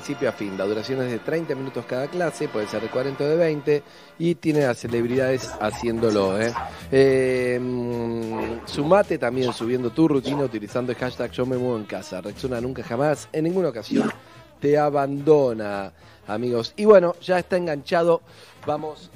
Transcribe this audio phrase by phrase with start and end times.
[0.00, 0.56] principio a fin.
[0.56, 3.82] La duración es de 30 minutos cada clase, puede ser de 40 o de 20,
[4.18, 6.40] y tiene a celebridades haciéndolo.
[6.40, 6.54] ¿eh?
[6.90, 12.22] Eh, mm, sumate también subiendo tu rutina utilizando el hashtag Yo en casa.
[12.22, 14.10] Rexona nunca jamás, en ninguna ocasión,
[14.58, 15.92] te abandona,
[16.26, 16.72] amigos.
[16.76, 18.22] Y bueno, ya está enganchado.
[18.66, 19.10] Vamos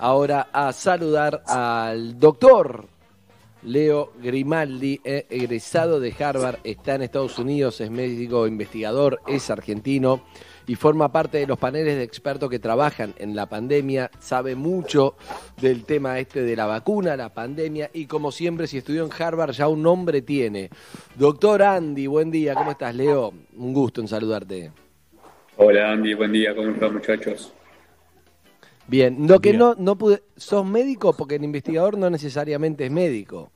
[0.00, 2.86] ahora a saludar al doctor
[3.62, 10.22] Leo Grimaldi, eh, egresado de Harvard, está en Estados Unidos, es médico investigador, es argentino
[10.66, 15.16] y forma parte de los paneles de expertos que trabajan en la pandemia, sabe mucho
[15.60, 19.52] del tema este de la vacuna, la pandemia y como siempre si estudió en Harvard
[19.52, 20.70] ya un nombre tiene.
[21.16, 23.34] Doctor Andy, buen día, ¿cómo estás Leo?
[23.56, 24.70] Un gusto en saludarte.
[25.56, 27.52] Hola Andy, buen día, ¿cómo están muchachos?
[28.90, 31.12] Bien, lo que no, no pude, ¿sos médico?
[31.12, 33.52] Porque el investigador no necesariamente es médico.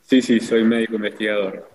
[0.00, 1.70] Sí, sí, soy médico investigador.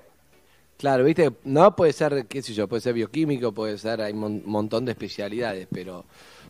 [0.77, 4.44] Claro, viste, no puede ser, qué sé yo, puede ser bioquímico, puede ser, hay un
[4.45, 6.03] montón de especialidades, pero,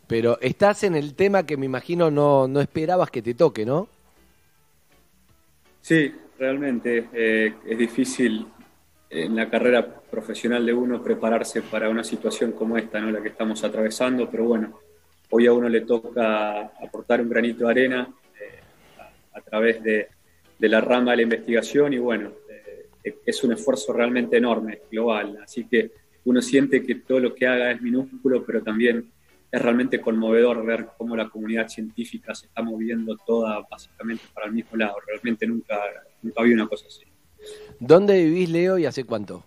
[0.07, 3.87] pero estás en el tema que me imagino no, no esperabas que te toque, ¿no?
[5.81, 8.47] Sí, realmente eh, es difícil
[9.11, 13.11] en la carrera profesional de uno prepararse para una situación como esta, ¿no?
[13.11, 14.79] La que estamos atravesando, pero bueno,
[15.29, 18.07] Hoy a uno le toca aportar un granito de arena
[18.39, 18.59] eh,
[19.33, 20.07] a, través de,
[20.59, 22.31] la rama de la investigación y bueno,
[23.03, 25.39] eh, es un esfuerzo realmente enorme, global.
[25.43, 25.91] Así que
[26.25, 29.11] uno siente que todo lo que haga es minúsculo, pero también
[29.51, 34.53] es realmente conmovedor ver cómo la comunidad científica se está moviendo toda básicamente para el
[34.53, 34.95] mismo lado.
[35.05, 35.79] Realmente nunca,
[36.21, 37.03] nunca había una cosa así.
[37.79, 39.45] ¿Dónde vivís, Leo, y hace cuánto?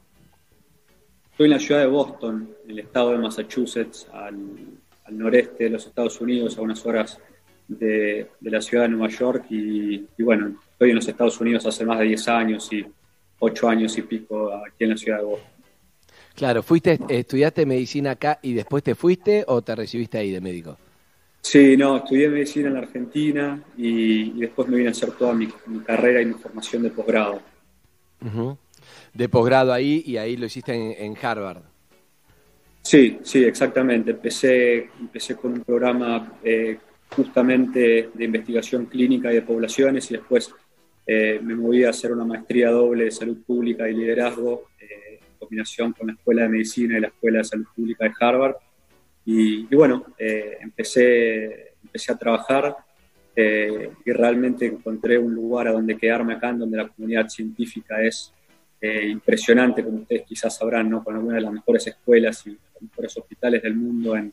[1.32, 4.36] Estoy en la ciudad de Boston, en el estado de Massachusetts, al,
[5.10, 7.18] al noreste de los Estados Unidos, a unas horas
[7.68, 9.46] de, la ciudad de Nueva York.
[9.50, 12.84] Y, bueno, estoy en los Estados Unidos hace más de 10 años y
[13.38, 15.50] 8 años y pico aquí en la ciudad de Boston.
[16.34, 20.78] Claro, ¿fuiste, estudiaste medicina acá y después te fuiste o te recibiste ahí de médico?
[21.42, 25.48] Sí, no, estudié medicina en la Argentina y, después me vine a hacer toda mi,
[25.84, 27.42] carrera y mi formación de posgrado.
[29.12, 31.69] De posgrado ahí y ahí lo hiciste en Harvard.
[32.82, 34.12] Sí, sí, exactamente.
[34.12, 36.78] Empecé, empecé con un programa eh,
[37.14, 40.52] justamente de investigación clínica y de poblaciones y después
[41.06, 45.38] eh, me moví a hacer una maestría doble de salud pública y liderazgo eh, en
[45.38, 48.54] combinación con la Escuela de Medicina y la Escuela de Salud Pública de Harvard.
[49.24, 52.74] Y, y bueno, empecé, empecé a trabajar
[53.36, 58.32] y realmente encontré un lugar a donde quedarme acá, en donde la comunidad científica es
[58.82, 61.04] impresionante, como ustedes quizás sabrán, ¿no?
[61.04, 64.32] con algunas de las mejores escuelas y mejores hospitales del mundo en,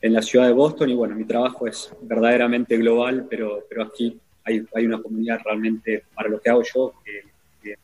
[0.00, 0.90] en, la ciudad de Boston.
[0.90, 6.04] Y bueno, mi trabajo es verdaderamente global, pero, pero aquí hay, hay una comunidad realmente
[6.14, 7.22] para lo que hago yo que,
[7.62, 7.74] que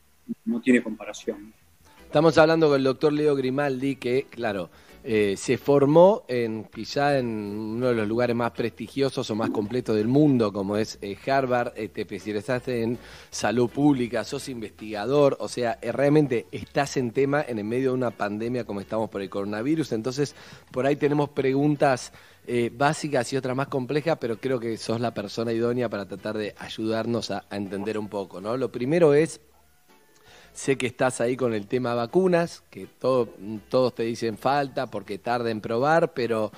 [0.47, 1.53] no tiene comparación.
[2.05, 4.71] Estamos hablando con el doctor Leo Grimaldi, que, claro,
[5.05, 9.97] eh, se formó en quizá en uno de los lugares más prestigiosos o más completos
[9.97, 12.99] del mundo, como es eh, Harvard, eh, te especializaste en
[13.31, 18.11] salud pública, sos investigador, o sea, realmente estás en tema en el medio de una
[18.11, 20.35] pandemia como estamos por el coronavirus, entonces
[20.73, 22.13] por ahí tenemos preguntas
[22.73, 26.55] básicas y otras más complejas, pero creo que sos la persona idónea para tratar de
[26.57, 28.57] ayudarnos a, a entender un poco, ¿no?
[28.57, 29.43] Lo primero es
[30.59, 35.53] Sé que estás ahí con el tema vacunas, que todos te dicen falta porque tarda
[35.53, 36.51] en probar, pero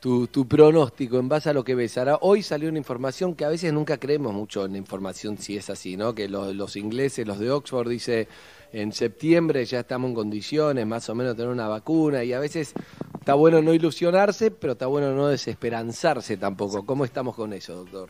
[0.00, 1.98] tu, pronóstico en base a lo que ves.
[1.98, 5.58] Ahora, hoy salió una información que a veces nunca creemos mucho en la información si
[5.58, 6.14] es así, ¿no?
[6.14, 8.26] Que los, ingleses, los de Oxford, dice
[8.72, 12.40] en septiembre ya estamos en condiciones más o menos de tener una vacuna y a
[12.40, 12.72] veces
[13.20, 16.86] está bueno no ilusionarse, pero está bueno no desesperanzarse tampoco.
[16.86, 18.08] ¿Cómo estamos con eso, doctor?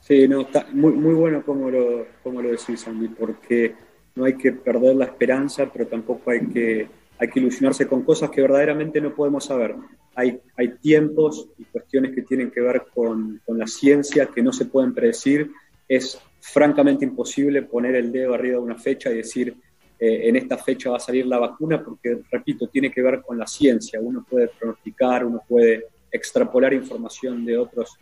[0.00, 3.88] Sí, no, está muy, muy bueno como lo, como lo decís, Andy, porque
[4.20, 6.86] no hay que perder la esperanza, pero tampoco hay que,
[7.18, 9.74] hay que ilusionarse con cosas que verdaderamente no podemos saber.
[10.14, 14.52] Hay, hay tiempos y cuestiones que tienen que ver con, con la ciencia que no
[14.52, 15.50] se pueden predecir.
[15.88, 19.56] Es francamente imposible poner el dedo arriba de una fecha y decir
[19.98, 23.38] eh, en esta fecha va a salir la vacuna, porque, repito, tiene que ver con
[23.38, 24.00] la ciencia.
[24.02, 27.96] Uno puede pronosticar, uno puede extrapolar información de otros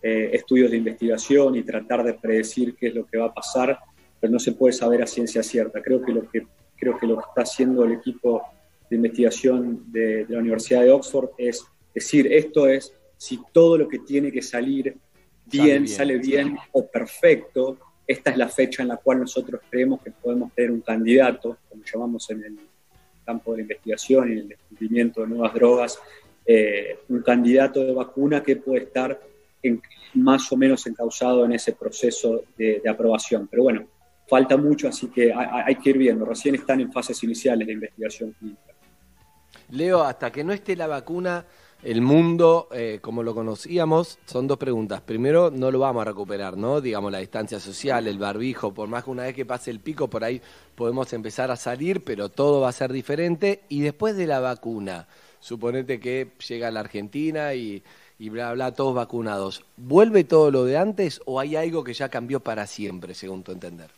[0.00, 3.76] eh, estudios de investigación y tratar de predecir qué es lo que va a pasar
[4.24, 5.82] pero no se puede saber a ciencia cierta.
[5.82, 6.46] Creo que lo que,
[6.78, 8.42] creo que, lo que está haciendo el equipo
[8.88, 11.62] de investigación de, la Universidad de Oxford es
[11.94, 14.96] decir, esto es si todo lo que tiene que salir
[15.44, 17.76] bien, sale bien, o perfecto,
[18.06, 21.82] esta es la fecha en la cual nosotros creemos que podemos tener un candidato, como
[21.84, 22.58] llamamos en el
[23.26, 25.98] campo de la investigación y en el descubrimiento de nuevas drogas,
[26.46, 29.20] eh, un candidato de vacuna que puede estar
[30.14, 33.48] más o menos encausado en ese proceso de, de aprobación.
[33.48, 33.86] Pero bueno,
[34.28, 36.24] falta mucho, así que hay, que ir viendo.
[36.24, 38.60] Recién están en fases iniciales de investigación clínica.
[39.70, 41.44] Leo, hasta que no esté la vacuna,
[41.82, 45.00] el mundo eh, como lo conocíamos, son dos preguntas.
[45.00, 46.80] Primero, no lo vamos a recuperar, ¿no?
[46.80, 50.08] Digamos, la distancia social, el barbijo, por más que una vez que pase el pico,
[50.08, 50.40] por ahí
[50.74, 53.62] podemos empezar a salir, pero todo va a ser diferente.
[53.68, 55.08] Y después de la vacuna,
[55.40, 57.82] suponete que llega a la Argentina y,
[58.18, 59.64] y bla, bla, todos vacunados.
[59.76, 63.52] ¿Vuelve todo lo de antes o hay algo que ya cambió para siempre, según tu
[63.52, 63.90] entender?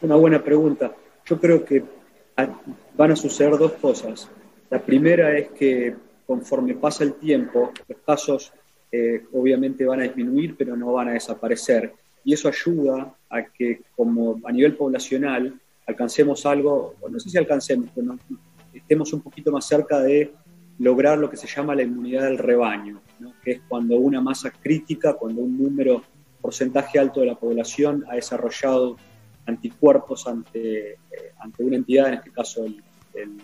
[0.00, 0.94] Una buena pregunta.
[1.24, 1.82] Yo creo que
[2.96, 4.30] van a suceder dos cosas.
[4.70, 8.52] La primera es que conforme pasa el tiempo, los casos
[8.92, 11.92] eh, obviamente van a disminuir, pero no van a desaparecer.
[12.22, 17.90] Y eso ayuda a que, como a nivel poblacional, alcancemos algo, no sé si alcancemos,
[17.92, 18.16] pero
[18.72, 20.32] estemos un poquito más cerca de
[20.78, 23.00] lograr lo que se llama la inmunidad del rebaño,
[23.42, 26.02] que es cuando una masa crítica, cuando un número,
[26.40, 28.96] porcentaje alto de la población ha desarrollado
[29.48, 30.96] anticuerpos ante, eh,
[31.40, 32.82] ante una entidad, en este caso el,
[33.14, 33.38] el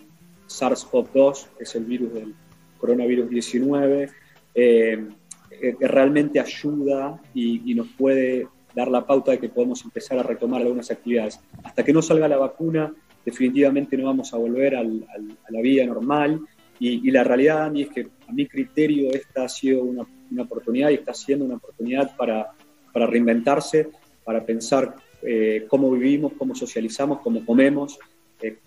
[0.47, 2.33] SARS-CoV-2, que es el virus del
[2.77, 4.09] coronavirus 19,
[4.53, 5.07] eh,
[5.49, 10.61] que realmente ayuda y, nos puede dar la pauta de que podemos empezar a retomar
[10.61, 11.39] algunas actividades.
[11.63, 12.93] Hasta que no salga la vacuna,
[13.25, 16.41] definitivamente no vamos a volver a la vida normal.
[16.77, 20.05] Y, la realidad, Andy, es que a mi criterio esta ha sido una,
[20.43, 22.51] oportunidad y está siendo una oportunidad para,
[22.91, 23.89] para reinventarse,
[24.25, 24.93] para pensar
[25.25, 27.97] eh, cómo vivimos, cómo socializamos, cómo comemos,
[28.41, 28.57] eh,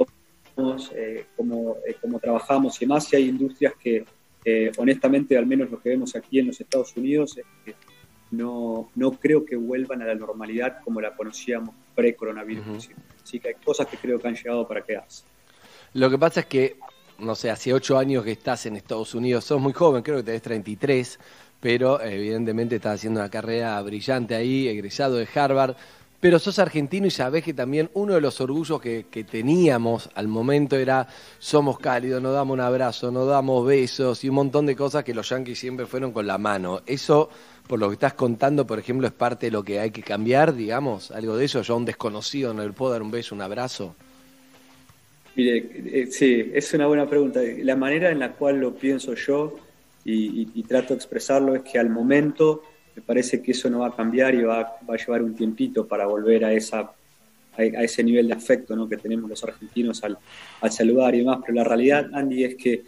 [0.95, 3.13] eh, cómo, cómo, trabajamos y más.
[3.13, 4.05] Y hay industrias que,
[4.77, 7.39] honestamente, al menos lo que vemos aquí en los Estados Unidos,
[8.31, 12.91] no, no creo que vuelvan a la normalidad como la conocíamos pre-coronavirus.
[13.23, 15.25] Así que hay cosas que creo que han llegado para quedarse.
[15.95, 16.77] Lo que pasa es que,
[17.19, 20.23] no sé, hace ocho años que estás en Estados Unidos, sos muy joven, creo que
[20.25, 21.19] tenés 33,
[21.61, 25.77] pero evidentemente estás haciendo una carrera brillante ahí, egresado de Harvard.
[26.21, 30.75] Pero sos argentino y sabés que también uno de los orgullos que, teníamos al momento
[30.77, 31.07] era
[31.39, 35.15] somos cálidos, nos damos un abrazo, nos damos besos y un montón de cosas que
[35.15, 36.83] los yanquis siempre fueron con la mano.
[36.87, 37.31] Eso,
[37.69, 40.57] por lo que estás contando, por ejemplo, es parte de lo que hay que cambiar,
[40.57, 41.63] digamos, algo de eso.
[41.63, 43.95] Yo a un desconocido no le puedo dar un beso, un abrazo.
[45.37, 47.39] Mire, eh, sí, es una buena pregunta.
[47.63, 49.55] La manera en la cual lo pienso yo
[50.05, 52.63] y trato de expresarlo es que al momento
[52.99, 56.05] me parece que eso no va a cambiar y va, a llevar un tiempito para
[56.05, 56.91] volver a, esa,
[57.57, 58.89] a, ese nivel de afecto ¿no?
[58.89, 60.19] que tenemos los argentinos al,
[60.69, 61.39] saludar y demás.
[61.47, 62.83] Pero la realidad, Andy, es que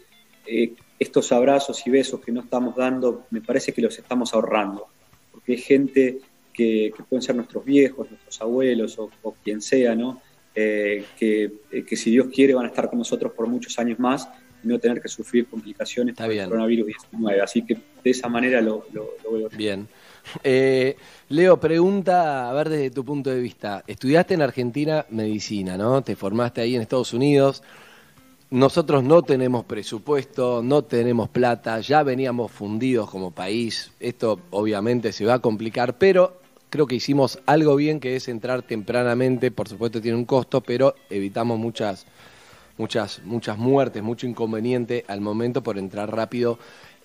[0.47, 4.89] eh, estos abrazos y besos que no estamos dando, me parece que los estamos ahorrando.
[5.31, 6.19] Porque hay gente
[6.53, 10.21] que, pueden ser nuestros viejos, nuestros abuelos o, quien sea, ¿no?
[10.57, 14.01] Eh, que, eh, que si Dios quiere van a estar con nosotros por muchos años
[14.01, 14.29] más
[14.63, 17.41] y no tener que sufrir complicaciones por el coronavirus 19.
[17.41, 19.49] Así que de esa manera lo, lo, veo.
[19.57, 19.89] Bien.
[20.45, 20.97] Eh,
[21.29, 23.85] Leo, pregunta, a ver desde tu punto de vista.
[23.87, 26.03] Estudiaste en Argentina medicina, ¿no?
[26.03, 27.63] Te formaste ahí en Estados Unidos.
[28.51, 33.93] Nosotros no tenemos presupuesto, no tenemos plata, ya veníamos fundidos como país.
[34.01, 38.63] Esto obviamente se va a complicar, pero creo que hicimos algo bien que es entrar
[38.63, 39.51] tempranamente.
[39.53, 42.07] Por supuesto tiene un costo, pero evitamos muchas
[42.81, 46.59] muchas, muchas muertes, mucho inconveniente al momento por entrar rápido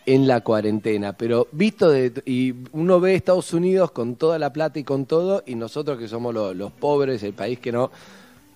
[0.06, 1.14] en la cuarentena.
[1.14, 5.44] Pero visto de, y uno ve Estados Unidos con toda la plata y con todo,
[5.46, 7.92] y nosotros que somos los pobres, el país que no.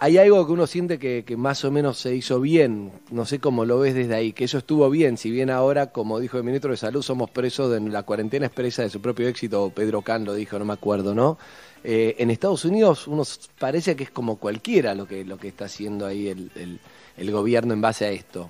[0.02, 3.40] Hay algo que uno siente que, que, más o menos se hizo bien, no sé
[3.40, 6.46] cómo lo ves desde ahí, que eso estuvo bien, si bien ahora, como dijo el
[6.46, 10.24] ministro de Salud, somos presos de la cuarentena expresa de su propio éxito, Pedro Can
[10.24, 11.38] lo dijo, no me acuerdo, ¿no?
[11.84, 13.24] Eh, en Estados Unidos uno
[13.58, 16.80] parece que es como cualquiera lo que, lo que está haciendo ahí el,
[17.18, 18.50] el gobierno en base a esto.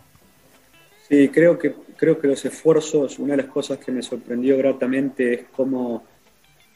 [1.08, 5.34] Sí, creo que, creo que los esfuerzos, una de las cosas que me sorprendió gratamente
[5.34, 6.06] es cómo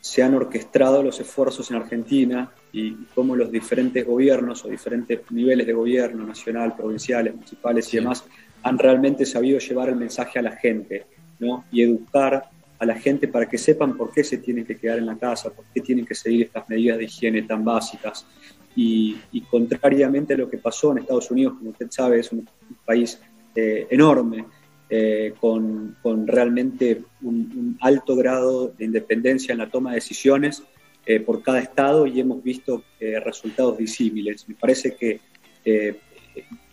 [0.02, 5.66] se han orquestado los esfuerzos en Argentina y cómo los diferentes gobiernos o diferentes niveles
[5.66, 8.26] de gobierno, nacional, provinciales, municipales y demás,
[8.64, 11.06] han realmente sabido llevar el mensaje a la gente
[11.40, 11.64] ¿no?
[11.72, 15.06] y educar a la gente para que sepan por qué se tienen que quedar en
[15.06, 18.28] la casa, por qué tienen que seguir estas medidas de higiene tan básicas.
[18.76, 19.16] Y,
[19.50, 22.46] contrariamente a lo que pasó en Estados Unidos, como usted sabe, es un,
[22.86, 23.22] país
[23.56, 24.46] eh, enorme,
[24.90, 25.96] eh, con,
[26.28, 30.64] realmente un, alto grado de independencia en la toma de decisiones
[31.06, 34.48] eh, por cada estado y hemos visto resultados disímiles.
[34.48, 35.20] Me parece que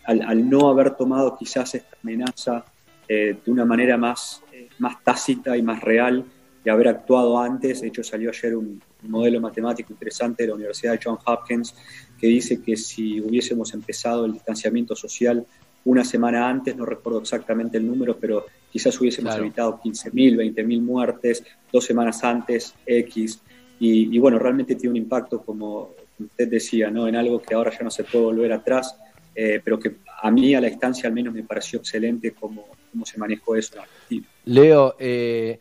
[0.05, 2.65] al, no haber tomado quizás esta amenaza
[3.09, 4.41] de una manera más,
[4.79, 6.25] más tácita y más real
[6.65, 10.55] y haber actuado antes, de hecho salió ayer un, un modelo matemático interesante de la
[10.55, 11.75] Universidad de Johns Hopkins
[12.19, 15.47] que dice que si hubiésemos empezado el distanciamiento social
[15.85, 21.45] una semana antes, no recuerdo exactamente el número, pero quizás hubiésemos evitado 15.000, 20.000 muertes,
[21.73, 23.41] dos semanas antes, X.
[23.79, 27.09] Y, bueno, realmente tiene un impacto, como usted decía, ¿no?
[27.09, 28.95] en algo que ahora ya no se puede volver atrás,
[29.35, 33.07] eh, pero que a mí a la distancia al menos me pareció excelente cómo, cómo
[33.07, 34.29] se manejó eso en Argentina.
[34.45, 35.59] Leo, eh,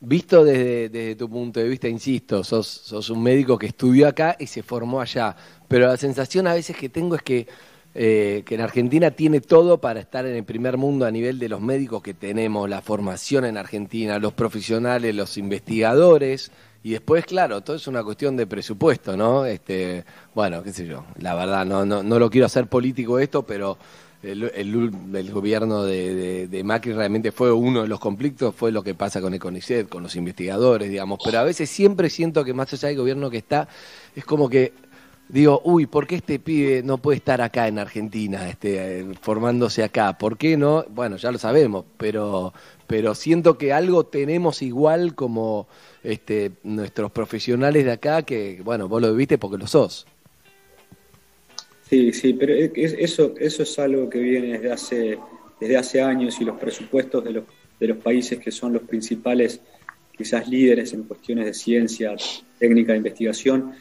[0.00, 4.48] visto desde, tu punto de vista, insisto, sos, sos un médico que estudió acá y
[4.48, 5.36] se formó allá,
[5.68, 7.46] pero la sensación a veces que tengo es que,
[7.94, 11.48] eh, que en Argentina tiene todo para estar en el primer mundo a nivel de
[11.48, 16.50] los médicos que tenemos, la formación en Argentina, los profesionales, los investigadores.
[16.82, 19.44] Y después, claro, todo es una cuestión de presupuesto, ¿no?
[19.44, 23.42] Este, bueno, qué sé yo, la verdad, no, no, no lo quiero hacer político esto,
[23.42, 23.78] pero
[24.22, 28.94] el, el, gobierno de, de, Macri realmente fue uno de los conflictos, fue lo que
[28.94, 32.72] pasa con el CONICET, con los investigadores, digamos, pero a veces siempre siento que más
[32.72, 33.68] allá del gobierno que está,
[34.14, 34.72] es como que
[35.28, 40.18] digo, uy, ¿por qué este pibe no puede estar acá en Argentina, este, formándose acá?
[40.18, 40.84] ¿Por qué no?
[40.90, 42.52] Bueno, ya lo sabemos, pero,
[42.86, 45.66] pero siento que algo tenemos igual como
[46.02, 50.06] este, nuestros profesionales de acá, que bueno, vos lo viste porque lo sos.
[51.88, 55.18] Sí, sí, pero eso, eso es algo que viene desde hace,
[55.60, 57.44] desde hace años y los presupuestos de los,
[57.78, 59.60] de los países que son los principales
[60.16, 62.14] quizás líderes en cuestiones de ciencia,
[62.58, 63.72] técnica de investigación,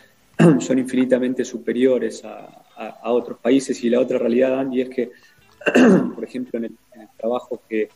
[0.60, 2.58] son infinitamente superiores a,
[3.04, 3.84] otros países.
[3.84, 5.12] Y la otra realidad, Andy, es que,
[6.16, 7.90] por ejemplo, en el trabajo que,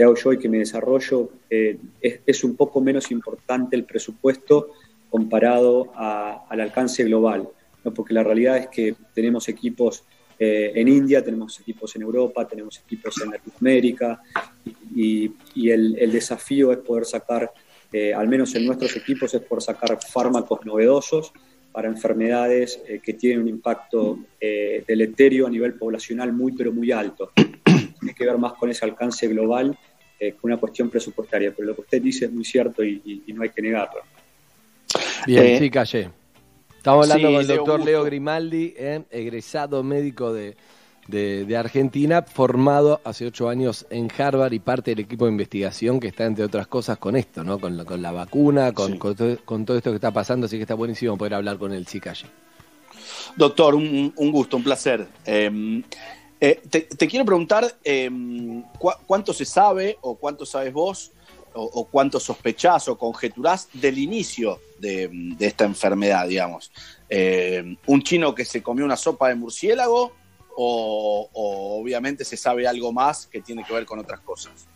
[0.00, 4.68] hago yo y que me desarrollo, eh, es, un poco menos importante el presupuesto
[5.10, 7.48] comparado al alcance global,
[7.96, 10.04] porque la realidad es que tenemos equipos
[10.38, 14.22] eh, en India, tenemos equipos en Europa, tenemos equipos en Latinoamérica
[14.94, 15.32] y,
[15.68, 17.50] el, desafío es poder sacar,
[17.92, 21.32] eh, al menos en nuestros equipos, es poder sacar fármacos novedosos
[21.78, 27.30] para enfermedades que tienen un impacto deleterio a nivel poblacional muy pero muy alto.
[28.00, 29.78] Tiene que ver más con ese alcance global
[30.20, 33.50] eh, una cuestión presupuestaria, pero lo que usted dice es muy cierto y, no hay
[33.50, 34.00] que negarlo.
[35.26, 36.10] Bien, eh, sí, callé.
[36.76, 40.56] Estamos hablando con el doctor Leo Grimaldi, eh, egresado médico de,
[41.56, 46.26] Argentina, formado hace ocho años en Harvard y parte del equipo de investigación que está,
[46.26, 47.58] entre otras cosas, con esto, ¿no?
[47.58, 50.74] con, la, con la vacuna, con, con, todo, esto que está pasando, así que está
[50.74, 52.26] buenísimo poder hablar con él, sí, calle.
[53.36, 55.06] Doctor, un, un gusto, un placer.
[55.24, 55.82] Em,
[56.40, 58.62] eh, te, quiero preguntar em,
[59.06, 61.12] cuánto se sabe o cuánto sabes vos
[61.54, 65.10] o, cuánto sospechás o conjeturás del inicio de,
[65.40, 66.70] esta enfermedad, digamos.
[67.08, 70.12] Em, ¿Un chino que se comió una sopa de murciélago
[70.60, 74.66] o, obviamente se sabe algo más que tiene que ver con otras cosas?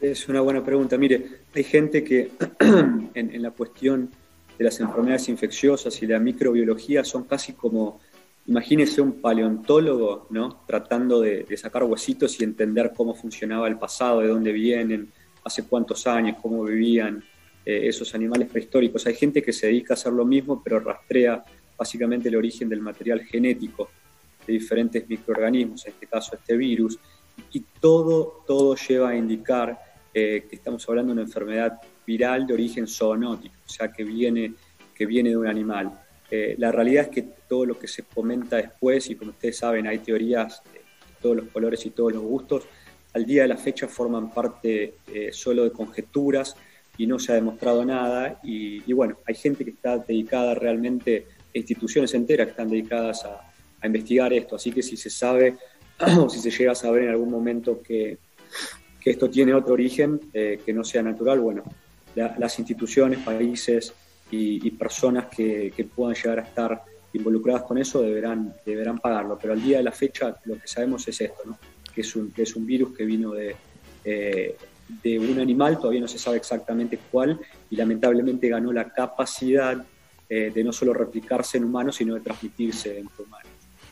[0.00, 0.98] Es una buena pregunta.
[0.98, 2.30] Mire, hay gente que
[3.14, 4.10] en la cuestión
[4.58, 8.00] de las enfermedades infecciosas y la microbiología son casi como
[8.46, 10.64] Imagínese un paleontólogo, ¿no?
[10.66, 15.12] Tratando de, sacar huesitos y entender cómo funcionaba el pasado, de dónde vienen,
[15.44, 17.22] hace cuántos años, cómo vivían
[17.64, 19.06] eh, esos animales prehistóricos.
[19.06, 21.44] Hay gente que se dedica a hacer lo mismo, pero rastrea
[21.78, 23.90] básicamente el origen del material genético
[24.46, 26.98] de diferentes microorganismos, en este caso este virus,
[27.52, 29.78] y todo, todo lleva a indicar
[30.14, 34.54] eh, que estamos hablando de una enfermedad viral de origen zoonótico, o sea, que viene,
[34.94, 35.98] que viene de un animal.
[36.30, 39.86] Eh, la realidad es que todo lo que se comenta después, y como ustedes saben,
[39.86, 40.80] hay teorías de
[41.20, 42.64] todos los colores y todos los gustos,
[43.14, 46.56] al día de la fecha forman parte eh, solo de conjeturas
[46.96, 48.40] y no se ha demostrado nada.
[48.42, 53.51] Y, bueno, hay gente que está dedicada realmente, instituciones enteras que están dedicadas a,
[53.86, 54.56] investigar esto.
[54.56, 55.56] Así que si se sabe
[56.18, 58.18] o si se llega a saber en algún momento que,
[59.04, 61.64] esto tiene otro origen, eh, que no sea natural, bueno,
[62.14, 63.92] las instituciones, países,
[64.32, 69.38] y, personas que, puedan llegar a estar involucradas con eso deberán, deberán pagarlo.
[69.40, 71.58] Pero al día de la fecha lo que sabemos es esto, ¿no?
[71.94, 73.54] que, es un, que es un virus que vino de,
[74.04, 74.56] eh,
[75.02, 77.38] de un animal, todavía no se sabe exactamente cuál,
[77.70, 79.84] y lamentablemente ganó la capacidad
[80.28, 83.41] eh, de no solo replicarse en humanos, sino de transmitirse en humanos.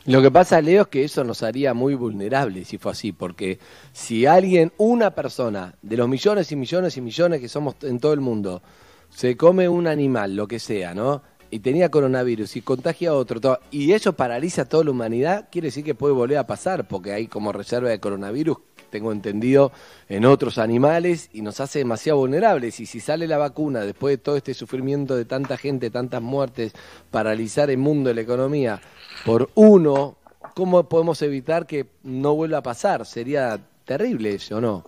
[0.07, 3.59] Lo que pasa, Leo, es que eso nos haría muy vulnerables si fue así, porque
[3.92, 8.14] si alguien, una persona, de los millones y millones y millones que somos en todo
[8.14, 8.62] el mundo,
[9.11, 11.23] se come un animal, lo que sea, ¿no?
[11.50, 15.49] Y tenía coronavirus y contagia a otro, todo, y eso paraliza a toda la humanidad,
[15.50, 18.57] quiere decir que puede volver a pasar, porque hay como reserva de coronavirus,
[18.90, 19.73] tengo entendido,
[20.09, 22.80] en otros animales y nos hace demasiado vulnerables.
[22.80, 26.73] Y si sale la vacuna después de todo este sufrimiento de tanta gente, tantas muertes,
[27.11, 28.80] paralizar el mundo, la economía,
[29.25, 30.16] por uno,
[30.54, 33.06] ¿cómo podemos evitar que no vuelva a pasar?
[33.06, 34.85] Sería terrible eso, ¿no?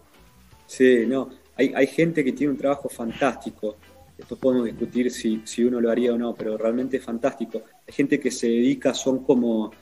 [0.67, 1.31] Sí, no.
[1.57, 3.77] Hay, gente que tiene un trabajo fantástico
[4.19, 7.63] esto podemos discutir si, si, uno lo haría o no, pero realmente es fantástico.
[7.87, 9.73] Hay gente que se dedica, son como,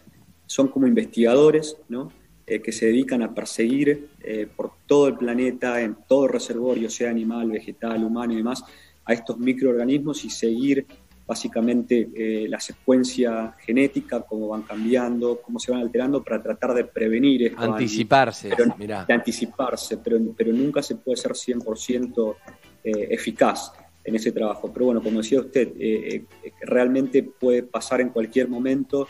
[0.47, 2.11] son como investigadores, ¿no?
[2.51, 6.91] Eh, que se dedican a perseguir eh, por todo el planeta, en todo el reservorio,
[6.91, 8.65] sea animal, vegetal, humano y demás,
[9.05, 10.85] a estos microorganismos y seguir
[11.31, 16.87] básicamente eh, la secuencia genética, cómo van cambiando, cómo se van alterando para tratar de
[16.87, 17.61] prevenir esto.
[17.61, 18.75] Anticiparse, pero,
[19.07, 22.35] De anticiparse, pero, pero nunca se puede ser 100%
[22.83, 23.71] eh, eficaz
[24.03, 24.73] en ese trabajo.
[24.73, 26.25] Pero bueno, como decía usted, eh,
[26.63, 29.07] realmente puede pasar en cualquier momento.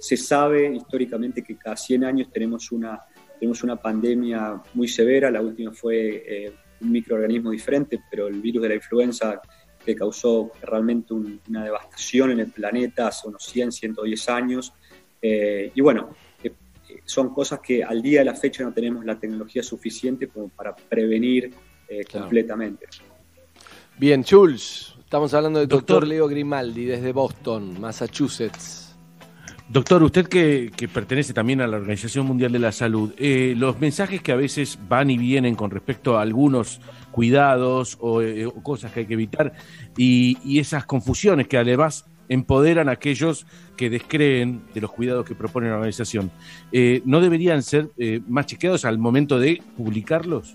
[0.00, 3.00] Se sabe históricamente que cada 100 años tenemos una,
[3.38, 8.68] tenemos una pandemia muy severa, la última fue un microorganismo diferente, pero el virus de
[8.70, 9.40] la influenza
[9.84, 14.72] que causó realmente una devastación en el planeta hace unos 100, 110 años.
[15.22, 16.10] Eh, y bueno,
[16.42, 16.52] eh,
[17.04, 20.74] son cosas que al día de la fecha no tenemos la tecnología suficiente como para
[20.74, 21.52] prevenir
[21.88, 22.86] eh, completamente.
[23.98, 28.89] Bien, Jules, estamos hablando del doctor Leo Grimaldi desde Boston, Massachusetts.
[29.72, 34.20] Doctor, usted que, pertenece también a la Organización Mundial de la Salud, eh, los mensajes
[34.20, 36.80] que a veces van y vienen con respecto a algunos
[37.12, 39.52] cuidados o, eh, cosas que hay que evitar
[39.96, 43.46] y, esas confusiones que además empoderan a aquellos
[43.76, 46.32] que descreen de los cuidados que propone la organización,
[46.72, 47.90] eh, ¿no deberían ser
[48.26, 50.52] más chequeados al momento de publicarlos?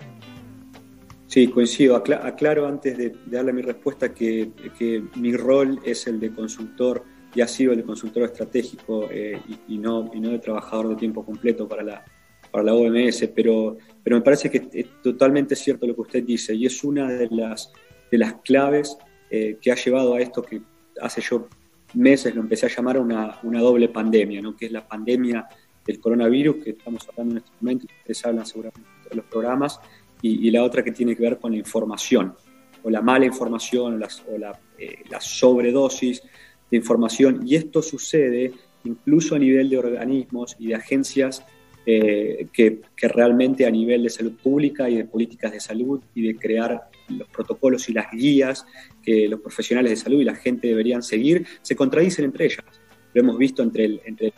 [1.27, 1.95] Sí, coincido.
[1.95, 7.41] aclaro antes de, darle mi respuesta que, que mi rol es el de consultor y
[7.41, 11.67] ha sido el consultor estratégico eh, y, no, y no el trabajador de tiempo completo
[11.67, 12.05] para la,
[12.49, 16.55] para la OMS, pero, pero me parece que es totalmente cierto lo que usted dice
[16.55, 17.71] y es una de las,
[18.09, 18.97] de las claves
[19.29, 20.61] eh, que ha llevado a esto que
[21.01, 21.47] hace yo
[21.93, 24.55] meses lo empecé a llamar una, una doble pandemia, ¿no?
[24.55, 25.47] que es la pandemia
[25.85, 29.79] del coronavirus, que estamos hablando en este momento, ustedes hablan seguramente de los programas,
[30.21, 32.33] y, la otra que tiene que ver con la información,
[32.81, 36.23] o la mala información, o, la, eh, la sobredosis
[36.69, 38.53] de información y esto sucede
[38.83, 41.43] incluso a nivel de organismos y de agencias
[41.87, 46.27] eh, que, que, realmente a nivel de salud pública y de políticas de salud y
[46.27, 48.65] de crear los protocolos y las guías
[49.03, 52.65] que los profesionales de salud y la gente deberían seguir, se contradicen entre ellas.
[53.13, 54.33] Lo hemos visto entre el, entre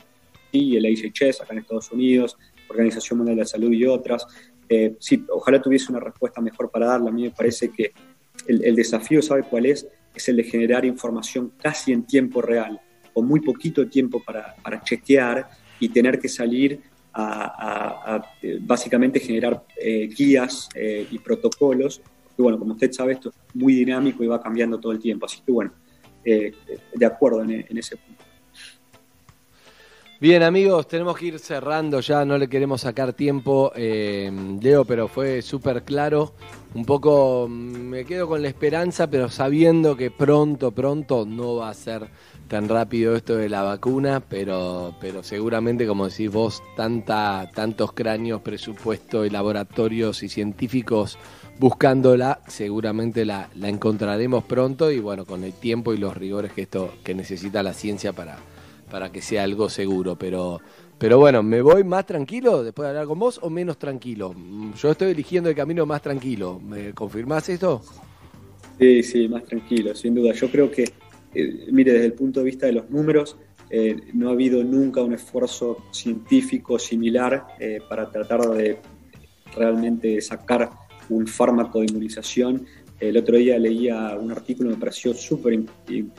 [0.52, 2.38] y el IHS acá en Estados Unidos,
[2.70, 4.26] Organización Mundial de la Salud y otras.
[4.70, 7.10] Eh, sí, ojalá tuviese una respuesta mejor para darla.
[7.10, 7.92] A mí me parece que
[8.48, 9.88] el, el desafío, ¿sabe cuál es?
[10.18, 12.80] Es el de generar información casi en tiempo real,
[13.14, 15.48] con muy poquito tiempo para, chequear
[15.80, 16.82] y tener que salir
[17.14, 22.02] a, eh, básicamente generar eh, guías eh, y protocolos.
[22.38, 25.26] Y bueno, como usted sabe, esto es muy dinámico y va cambiando todo el tiempo.
[25.26, 25.72] Así que bueno,
[26.24, 28.27] de acuerdo en ese punto.
[30.20, 35.08] Bien amigos, tenemos que ir cerrando ya, no le queremos sacar tiempo, eh, Leo, pero
[35.08, 36.34] fue súper claro.
[36.74, 41.70] Un poco mm, me quedo con la esperanza, pero sabiendo que pronto, pronto no va
[41.70, 42.08] a ser
[42.48, 48.42] tan rápido esto de la vacuna, pero, pero seguramente, como decís vos, tanta, tantos cráneos,
[48.42, 51.20] presupuesto y laboratorios y científicos
[51.60, 56.64] buscándola, seguramente la, la encontraremos pronto y bueno, con el tiempo y los rigores que
[56.64, 58.38] esto que necesita la ciencia para
[58.90, 60.62] para que sea algo seguro, pero,
[60.98, 64.34] pero bueno, ¿me voy más tranquilo después de hablar con vos o menos tranquilo?
[64.82, 66.60] Yo estoy eligiendo el camino más tranquilo.
[66.60, 67.82] ¿Me confirmás esto?
[68.80, 70.34] Sí, sí, más tranquilo, sin duda.
[70.34, 70.84] Yo creo que,
[71.34, 73.38] eh, mire, desde el punto de vista de los números,
[73.70, 78.78] eh, no ha habido nunca un esfuerzo científico similar eh, para tratar de
[79.56, 80.70] realmente sacar
[81.10, 82.66] un fármaco de inmunización.
[83.00, 85.60] El otro día leía un artículo, me pareció súper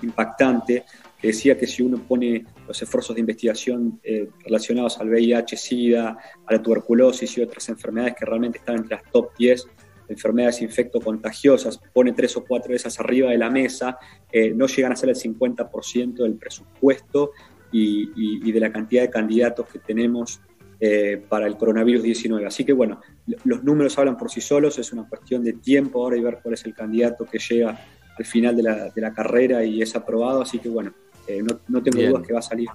[0.02, 0.84] impactante,
[1.20, 6.16] que decía que si uno pone los esfuerzos de investigación eh, relacionados al VIH, SIDA,
[6.46, 9.66] a la tuberculosis y otras enfermedades que realmente están entre las top 10
[10.08, 13.98] enfermedades infectocontagiosas, pone tres o cuatro de esas arriba de la mesa,
[14.32, 17.32] eh, no llegan a ser el 50% del presupuesto
[17.70, 20.40] y, de la cantidad de candidatos que tenemos
[20.80, 22.46] eh, para el coronavirus 19.
[22.46, 23.00] Así que bueno,
[23.44, 26.54] los números hablan por sí solos, es una cuestión de tiempo ahora y ver cuál
[26.54, 27.78] es el candidato que llega
[28.18, 30.92] al final de la, de la carrera y es aprobado, así que bueno,
[31.28, 32.68] eh, no, tengo dudas que va a salir.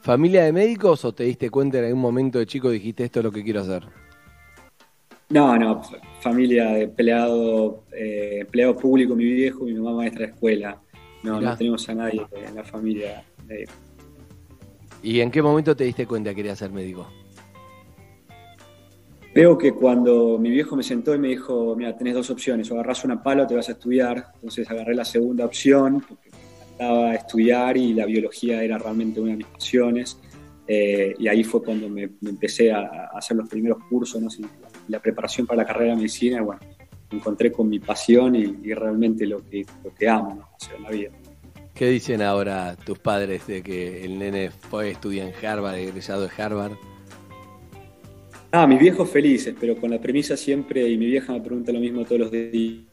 [0.00, 3.24] ¿Familia de médicos o te diste cuenta en algún momento de chico dijiste esto es
[3.24, 3.84] lo que quiero hacer?
[5.30, 5.80] No, no,
[6.20, 10.78] familia de empleado, eh, empleado público, mi viejo, mi mamá maestra de escuela.
[11.22, 13.24] No, no tenemos a nadie en la familia.
[15.02, 17.08] ¿Y en qué momento te diste cuenta que querías ser médico?
[19.34, 22.74] Creo que cuando mi viejo me sentó y me dijo, mira, tenés dos opciones, o
[22.74, 26.04] agarras una pala o te vas a estudiar, entonces agarré la segunda opción,
[26.76, 30.18] porque a estudiar y la biología era realmente una de mis pasiones.
[30.66, 34.28] Eh, y ahí fue cuando me, empecé a, hacer los primeros cursos, ¿no?
[34.88, 36.60] la preparación para la carrera de medicina, bueno,
[37.10, 40.76] me encontré con mi pasión y, realmente lo que, lo que amo ¿no?
[40.76, 41.10] en la vida.
[41.74, 46.30] ¿Qué dicen ahora tus padres de que el nene fue estudiar en Harvard, egresado de
[46.42, 46.72] Harvard?
[48.52, 51.80] Ah, mis viejos felices, pero con la premisa siempre, y mi vieja me pregunta lo
[51.80, 52.84] mismo todos los días,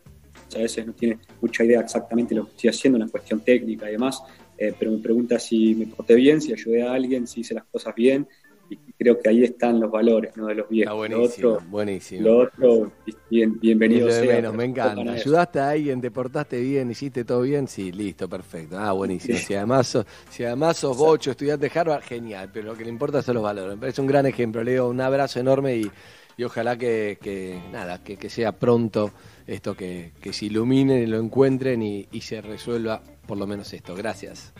[0.55, 3.89] a veces no tiene mucha idea exactamente de lo que estoy haciendo, una cuestión técnica
[3.89, 4.21] y demás,
[4.57, 7.65] eh, pero me pregunta si me porté bien, si ayudé a alguien, si hice las
[7.65, 8.27] cosas bien,
[8.71, 10.47] y creo que ahí están los valores ¿no?
[10.47, 10.95] de los viejos.
[10.95, 12.21] buenísimo, lo otro, buenísimo.
[12.21, 12.91] Lo otro,
[13.29, 14.51] bien, bienvenido sea.
[14.51, 15.11] me encanta.
[15.11, 18.77] Ayudaste a alguien, te portaste bien, hiciste todo bien, sí, listo, perfecto.
[18.77, 19.37] Ah, buenísimo.
[19.37, 22.89] Si además sos, si además sos bocho, estudiante de Harvard, genial, pero lo que le
[22.89, 23.75] importa son los valores.
[23.75, 25.91] Me parece un gran ejemplo, Leo, un abrazo enorme y,
[26.37, 29.11] y ojalá que, nada, que, sea pronto
[29.47, 33.95] esto, que, se iluminen y lo encuentren y, y se resuelva por lo menos esto.
[33.95, 34.53] Gracias.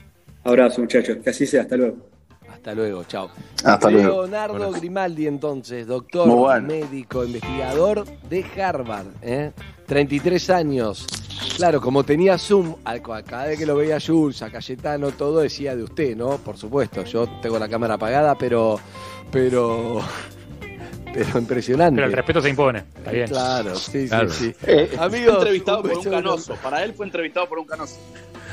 [0.44, 1.18] Abrazo, muchachos.
[1.24, 1.62] Que así sea.
[1.62, 2.12] Hasta luego.
[2.52, 3.30] Hasta luego, chao.
[3.64, 4.24] Hasta luego.
[4.24, 9.52] Leonardo Grimaldi, entonces, doctor, médico, investigador de Harvard, ¿eh?
[9.88, 11.08] 33 años.
[11.56, 12.76] Claro, como tenía Zoom,
[13.26, 16.38] cada vez que lo veía Jules, a Cayetano, todo decía de usted, ¿no?
[16.38, 18.80] Por supuesto, yo tengo la cámara apagada, pero.
[19.32, 20.02] Pero.
[21.14, 21.96] Pero impresionante.
[21.96, 23.28] Pero el respeto se impone, está bien.
[23.28, 24.56] Claro, sí, sí, sí.
[24.64, 26.56] Eh, Amigos, entrevistado por un canoso.
[26.56, 28.00] Para él fue entrevistado por un canoso.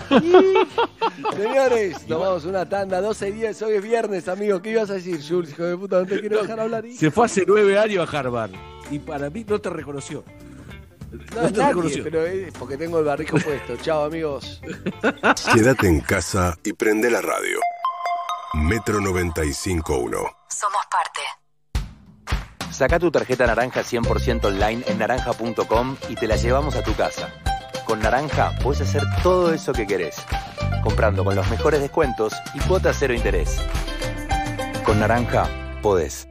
[1.37, 4.61] Señores, tomamos una tanda, 12 días, hoy es viernes, amigo.
[4.63, 5.51] ¿Qué ibas a decir, Jules?
[5.51, 6.85] Hijo de puta, no te quiero dejar hablar.
[6.97, 8.51] Se fue hace nueve años a Harvard
[8.91, 10.25] y para mí no te reconoció.
[11.35, 12.05] No, te reconoció.
[12.05, 13.77] pero es porque tengo el barrijo puesto.
[13.83, 14.61] Chao, amigos.
[15.55, 17.61] Quédate en casa y prende la radio.
[18.55, 20.11] Metro 95.1.
[20.49, 21.21] Somos parte.
[22.71, 27.29] Saca tu tarjeta naranja 100% online en naranja.com y te la llevamos a tu casa.
[27.85, 30.17] Con Naranja puedes hacer todo eso que querés,
[30.83, 33.59] comprando con los mejores descuentos y cuota cero interés.
[34.85, 35.49] Con Naranja
[35.83, 36.29] podés.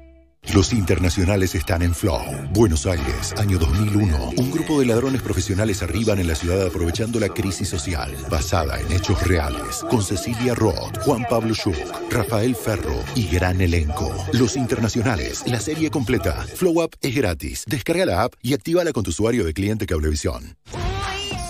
[0.53, 2.21] Los internacionales están en Flow.
[2.51, 4.31] Buenos Aires, año 2001.
[4.37, 8.91] Un grupo de ladrones profesionales arriban en la ciudad aprovechando la crisis social, basada en
[8.91, 11.77] hechos reales, con Cecilia Roth, Juan Pablo Schuch,
[12.09, 14.09] Rafael Ferro y gran elenco.
[14.31, 16.33] Los internacionales, la serie completa.
[16.55, 17.65] Flow Up es gratis.
[17.67, 20.55] Descarga la app y actívala con tu usuario de cliente Cablevisión.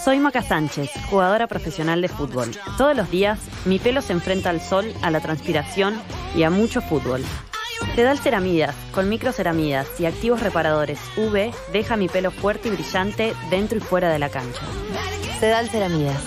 [0.04, 2.52] Soy Maca Sánchez, jugadora profesional de fútbol.
[2.78, 5.96] Todos los días mi pelo se enfrenta al sol, a la transpiración
[6.36, 7.24] y a mucho fútbol.
[7.96, 13.78] Sedal Ceramidas, con microceramidas y activos reparadores UV, deja mi pelo fuerte y brillante dentro
[13.78, 14.62] y fuera de la cancha.
[15.40, 16.22] Sedal Ceramidas.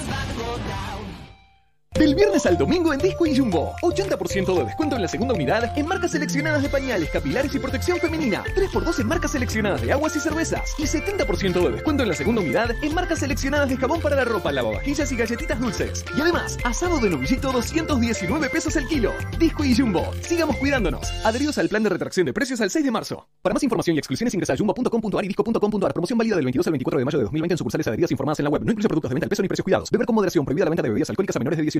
[1.99, 3.75] Del viernes al domingo en Disco y Jumbo.
[3.83, 7.99] 80% de descuento en la segunda unidad en marcas seleccionadas de pañales, capilares y protección
[7.99, 8.45] femenina.
[8.55, 10.73] 3x2 en marcas seleccionadas de aguas y cervezas.
[10.79, 14.25] Y 70% de descuento en la segunda unidad en marcas seleccionadas de jabón para la
[14.25, 16.05] ropa, lavavajillas y galletitas dulces.
[16.17, 19.13] Y además, asado de novillito 219 pesos el kilo.
[19.41, 20.13] Disco y Jumbo.
[20.21, 21.11] Sigamos cuidándonos.
[21.25, 23.27] Adheridos al plan de retracción de precios al 6 de marzo.
[23.43, 25.93] Para más información y exclusiones ingresa a jumbo.com.ar y disco.com.ar.
[25.93, 28.45] Promoción válida del 22 al 24 de mayo de 2020 en sucursales adheridas informadas en
[28.45, 28.63] la web.
[28.65, 29.91] No incluye productos de venta al peso ni precios cuidados.
[29.91, 30.45] Beber con moderación.
[30.45, 31.80] Prohibida la venta de bebidas alcohólicas a menores de 18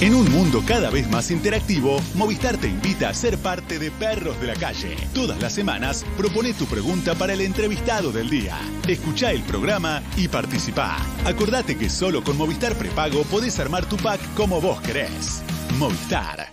[0.00, 4.38] en un mundo cada vez más interactivo, Movistar te invita a ser parte de Perros
[4.40, 4.96] de la Calle.
[5.14, 8.58] Todas las semanas propone tu pregunta para el entrevistado del día.
[8.86, 10.98] Escucha el programa y participa.
[11.24, 15.42] Acordate que solo con Movistar Prepago podés armar tu pack como vos querés.
[15.78, 16.52] Movistar.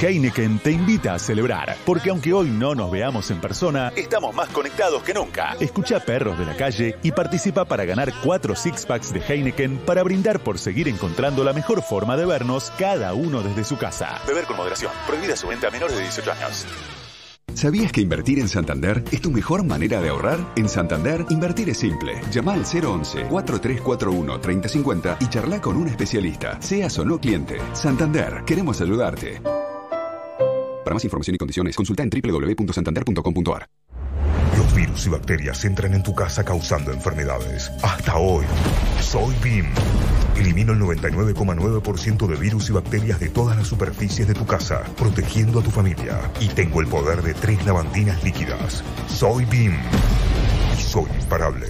[0.00, 4.48] Heineken te invita a celebrar, porque aunque hoy no nos veamos en persona, estamos más
[4.50, 5.56] conectados que nunca.
[5.58, 10.02] Escucha Perros de la Calle y participa para ganar cuatro six packs de Heineken para
[10.02, 14.20] brindar por seguir encontrando la mejor forma de vernos cada uno desde su casa.
[14.26, 14.92] Beber con moderación.
[15.06, 16.66] Prohibida su venta a menores de 18 años.
[17.54, 20.40] ¿Sabías que invertir en Santander es tu mejor manera de ahorrar?
[20.56, 22.20] En Santander, invertir es simple.
[22.32, 27.58] Llama al 011-4341-3050 y charla con un especialista, seas o no cliente.
[27.72, 29.40] Santander, queremos ayudarte.
[30.84, 33.68] Para más información y condiciones, consulta en www.santander.com.ar.
[34.94, 37.72] Virus y bacterias entran en tu casa causando enfermedades.
[37.82, 38.44] Hasta hoy,
[39.00, 39.66] soy BIM.
[40.36, 45.58] Elimino el 99,9% de virus y bacterias de todas las superficies de tu casa, protegiendo
[45.58, 46.30] a tu familia.
[46.38, 48.84] Y tengo el poder de tres lavandinas líquidas.
[49.08, 49.74] Soy BIM.
[50.78, 51.66] Y soy imparable.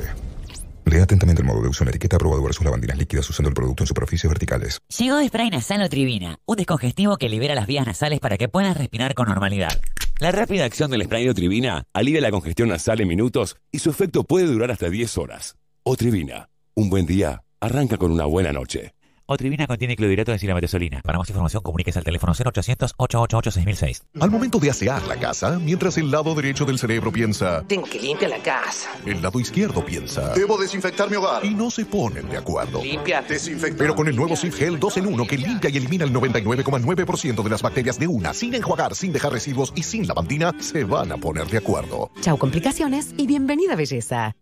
[0.85, 3.55] Lea atentamente el modo de uso en la etiqueta aprobado versus lavandinas líquidas usando el
[3.55, 4.83] producto en superficies verticales.
[4.99, 9.15] Llegó Spray Nasal Tribina, un descongestivo que libera las vías nasales para que puedas respirar
[9.15, 9.81] con normalidad.
[10.21, 14.23] La rápida acción del spray Otrivina alivia la congestión nasal en minutos y su efecto
[14.23, 15.57] puede durar hasta 10 horas.
[15.83, 18.95] Otrivina, un buen día arranca con una buena noche.
[19.27, 21.01] Otrivina contiene clorhidrato de silametazolina.
[21.03, 24.03] Para más información, comuníquese al teléfono 0800-888-6006.
[24.21, 27.99] Al momento de asear la casa, mientras el lado derecho del cerebro piensa, Tengo que
[27.99, 28.91] limpiar la casa.
[29.07, 31.43] el lado izquierdo piensa, Debo desinfectar mi hogar.
[31.43, 32.83] y no se ponen de acuerdo.
[32.85, 33.23] Limpia.
[33.23, 33.79] Desinfectar.
[33.79, 37.43] Pero con el nuevo Sif Gel 2 en 1 que limpia y elimina el 99,9%
[37.43, 41.13] de las bacterias de una, sin enjuagar, sin dejar residuos y sin lavandina, se van
[41.13, 42.11] a poner de acuerdo.
[42.21, 44.37] Chau complicaciones y bienvenida belleza.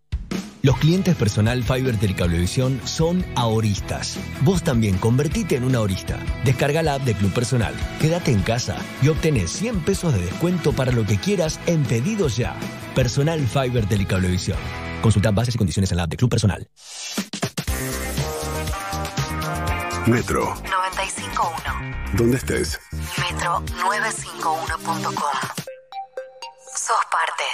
[0.62, 4.16] Los clientes personal Fiber Telecablevisión son ahoristas.
[4.42, 6.20] Vos también convertite en un ahorista.
[6.44, 10.72] Descarga la app de Club Personal, quédate en casa y obtenés 100 pesos de descuento
[10.72, 12.54] para lo que quieras en pedidos ya.
[12.94, 14.58] Personal Fiber Telecablevisión.
[15.02, 16.68] Consulta bases y condiciones en la app de Club Personal.
[20.06, 22.14] Metro, 951.
[22.14, 22.78] ¿dónde estés?
[23.16, 25.38] Metro951.com.
[26.74, 27.44] Sos parte.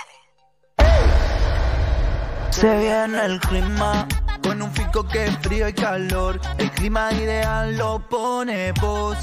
[2.50, 4.06] Se viene el clima
[4.42, 6.40] con un fico que es frío y calor.
[6.58, 9.16] El clima ideal lo pone vos.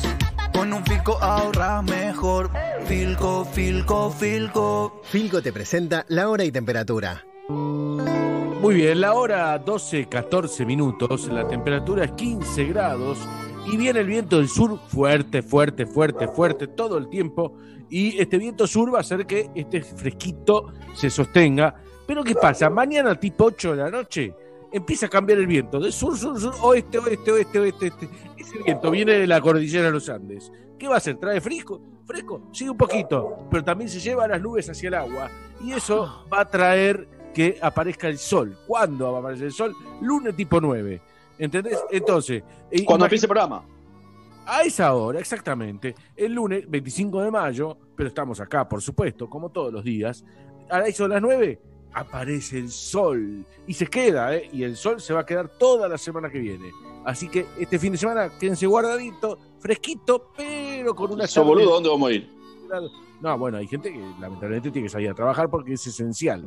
[0.53, 2.51] Con un fico ahorras mejor.
[2.85, 5.01] Filco, filco, filco.
[5.03, 7.25] Filco te presenta la hora y temperatura.
[7.49, 13.19] Muy bien, la hora 12, 14 minutos, la temperatura es 15 grados
[13.67, 17.57] y viene el viento del sur fuerte, fuerte, fuerte, fuerte todo el tiempo.
[17.89, 21.75] Y este viento sur va a hacer que este fresquito se sostenga.
[22.07, 22.69] Pero ¿qué pasa?
[22.69, 24.33] Mañana tipo 8 de la noche
[24.71, 28.09] empieza a cambiar el viento de sur, sur, sur, oeste, oeste, oeste, oeste, oeste.
[28.37, 30.51] Ese viento viene de la cordillera de los Andes.
[30.77, 31.17] ¿Qué va a hacer?
[31.17, 31.81] ¿Trae fresco?
[32.05, 35.29] Fresco, sí, un poquito, pero también se lleva las nubes hacia el agua.
[35.63, 38.55] Y eso va a traer que aparezca el sol.
[38.67, 39.73] ¿Cuándo va a aparecer el sol?
[40.01, 41.01] Lunes tipo 9.
[41.39, 41.79] ¿Entendés?
[41.91, 42.43] Entonces.
[42.69, 43.63] eh, Cuando empiece el programa.
[44.45, 45.95] a esa hora, exactamente.
[46.15, 50.23] El lunes 25 de mayo, pero estamos acá, por supuesto, como todos los días.
[50.69, 51.59] A las 9
[51.95, 54.49] aparece el sol y se queda, ¿eh?
[54.51, 56.69] Y el sol se va a quedar toda la semana que viene.
[57.05, 61.69] Así que este fin de semana quédense guardadito, fresquito, pero con una Eso, tarde- boludo,
[61.71, 62.29] ¿dónde vamos a ir?
[63.21, 66.45] No, bueno, hay gente que lamentablemente tiene que salir a trabajar porque es esencial.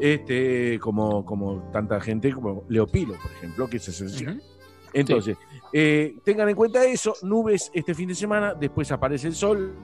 [0.00, 4.42] Este, como, como tanta gente como Leopilo, por ejemplo, que es esencial.
[4.92, 5.36] Entonces,
[5.72, 9.74] eh, tengan en cuenta eso, nubes este fin de semana, después aparece el sol.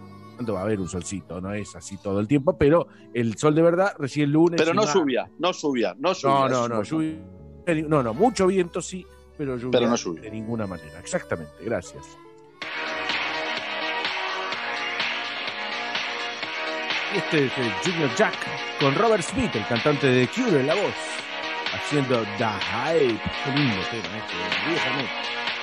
[0.55, 3.63] Va a haber un solcito, no es así todo el tiempo, pero el sol de
[3.63, 4.61] verdad recién lunes.
[4.61, 6.35] Pero no va- lluvia, no lluvia, no lluvia.
[6.35, 7.17] No, no, no, lluvia.
[7.89, 9.07] No, no, mucho viento sí,
[9.39, 10.23] pero lluvia, Pero no lluvia.
[10.23, 10.99] de ninguna manera.
[10.99, 12.05] Exactamente, gracias.
[17.15, 18.35] Y este es el Junior Jack
[18.81, 20.95] con Robert Smith, el cantante de Cure en la voz,
[21.73, 23.21] haciendo The Hype.
[23.45, 25.54] Qué lindo tema este,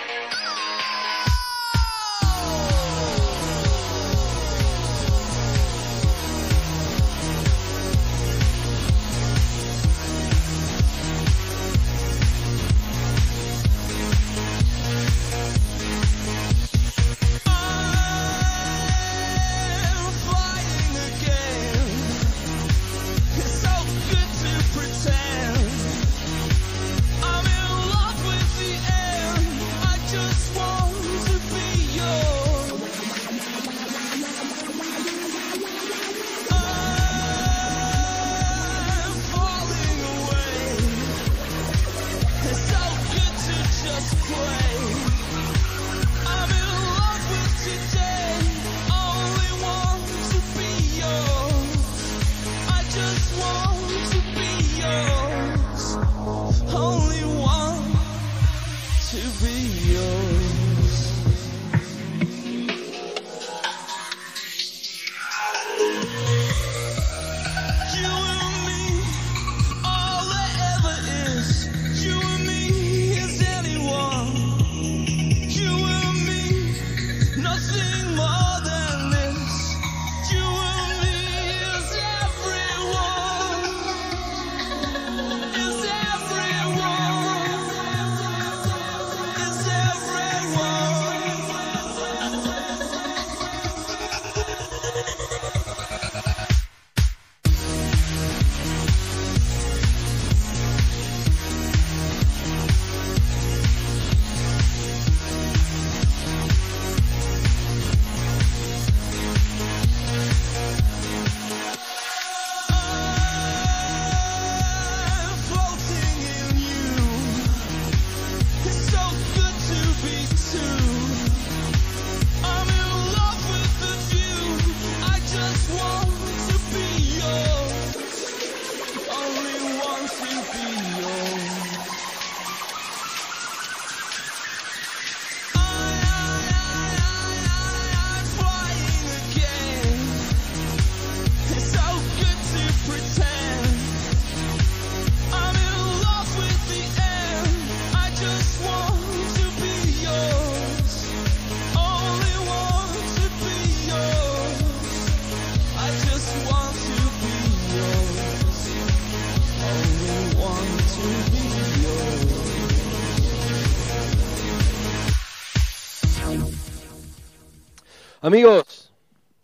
[168.35, 168.93] Amigos,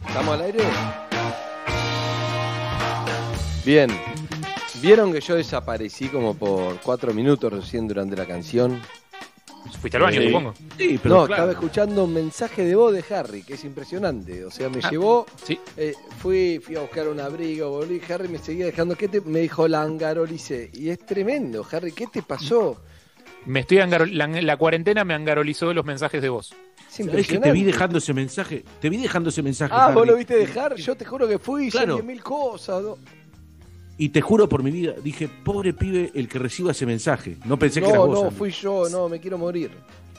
[0.08, 0.64] ¿estamos al aire?
[3.66, 3.90] Bien.
[4.82, 8.82] ¿Vieron que yo desaparecí como por cuatro minutos recién durante la canción?
[9.82, 10.28] Fuiste al baño, Sí.
[10.28, 10.54] supongo.
[10.78, 11.34] Sí, pero no, claro.
[11.34, 14.46] estaba escuchando un mensaje de voz de Harry, que es impresionante.
[14.46, 15.60] O sea, me Ah, llevó, sí.
[15.76, 19.20] eh, fui, fui a buscar un abrigo, volví, Harry me seguía dejando, ¿qué te?
[19.20, 20.72] Me dijo la angarolice.
[20.74, 22.82] Y es tremendo, Harry, ¿qué te pasó?
[23.48, 26.56] Me estoy angaro- la, la cuarentena me angarolizó los mensajes de voz.
[27.04, 28.64] Es ¿Sabés que te vi dejando ese mensaje?
[28.80, 29.74] Te vi dejando ese mensaje.
[29.76, 32.02] Ah, vos lo viste dejar, yo te juro que fui, hice Claro.
[32.04, 32.82] mil cosas.
[32.84, 32.98] ¿no?
[34.00, 37.38] Y te juro por mi vida, dije, pobre pibe el que reciba ese mensaje.
[37.46, 38.10] No pensé que No, era vos.
[38.14, 38.36] no, Andy.
[38.36, 39.72] fui yo, no, me quiero morir.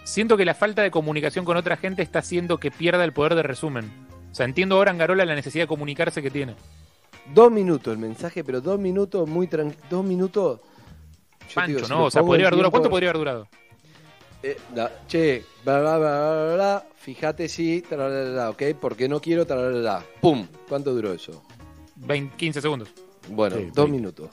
[0.04, 3.34] Siento que la falta de comunicación con otra gente está haciendo que pierda el poder
[3.34, 3.90] de resumen.
[4.32, 6.54] O sea, entiendo ahora Angarola la necesidad de comunicarse que tiene.
[7.34, 9.82] Dos minutos el mensaje, pero dos minutos muy tranquilos.
[9.90, 10.60] Dos minutos.
[11.54, 12.04] Pancho, digo, si ¿no?
[12.04, 12.70] O sea, podría haber durado.
[12.70, 13.48] ¿Cuánto podría haber durado?
[14.42, 19.20] Eh, da- che, bla, bla, bla, bla, bla, bla, fíjate si, tralala, ok, porque no
[19.20, 20.04] quiero, tralala.
[20.20, 21.42] pum, ¿cuánto duró eso?
[21.96, 22.88] 20, 15 segundos.
[23.28, 23.90] Bueno, Sí, dos 20.
[23.92, 24.30] minutos.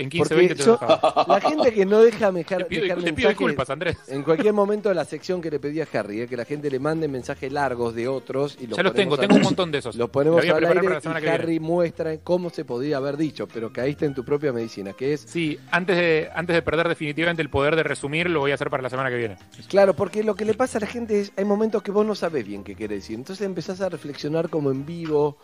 [0.00, 2.64] En 15, Porque 20 te yo- lo la gente que no deja pido, dejar te
[2.66, 3.98] pido mensajes disculpas, Andrés.
[4.08, 6.70] en cualquier momento de la sección que le pedí a Harry, eh, que la gente
[6.70, 9.70] le mande mensajes largos de otros y los Ya los tengo, al- tengo un montón
[9.70, 9.94] de esos.
[9.96, 11.42] Los ponemos al aire para la semana y que viene.
[11.44, 15.20] Harry muestra cómo se podía haber dicho, pero caíste en tu propia medicina, que es
[15.20, 18.70] Sí, antes de, antes de perder definitivamente el poder de resumir, lo voy a hacer
[18.70, 19.36] para la semana que viene.
[19.68, 22.14] Claro, porque lo que le pasa a la gente es, hay momentos que vos no
[22.14, 23.16] sabés bien qué querés decir.
[23.16, 25.36] Entonces empezás a reflexionar como en vivo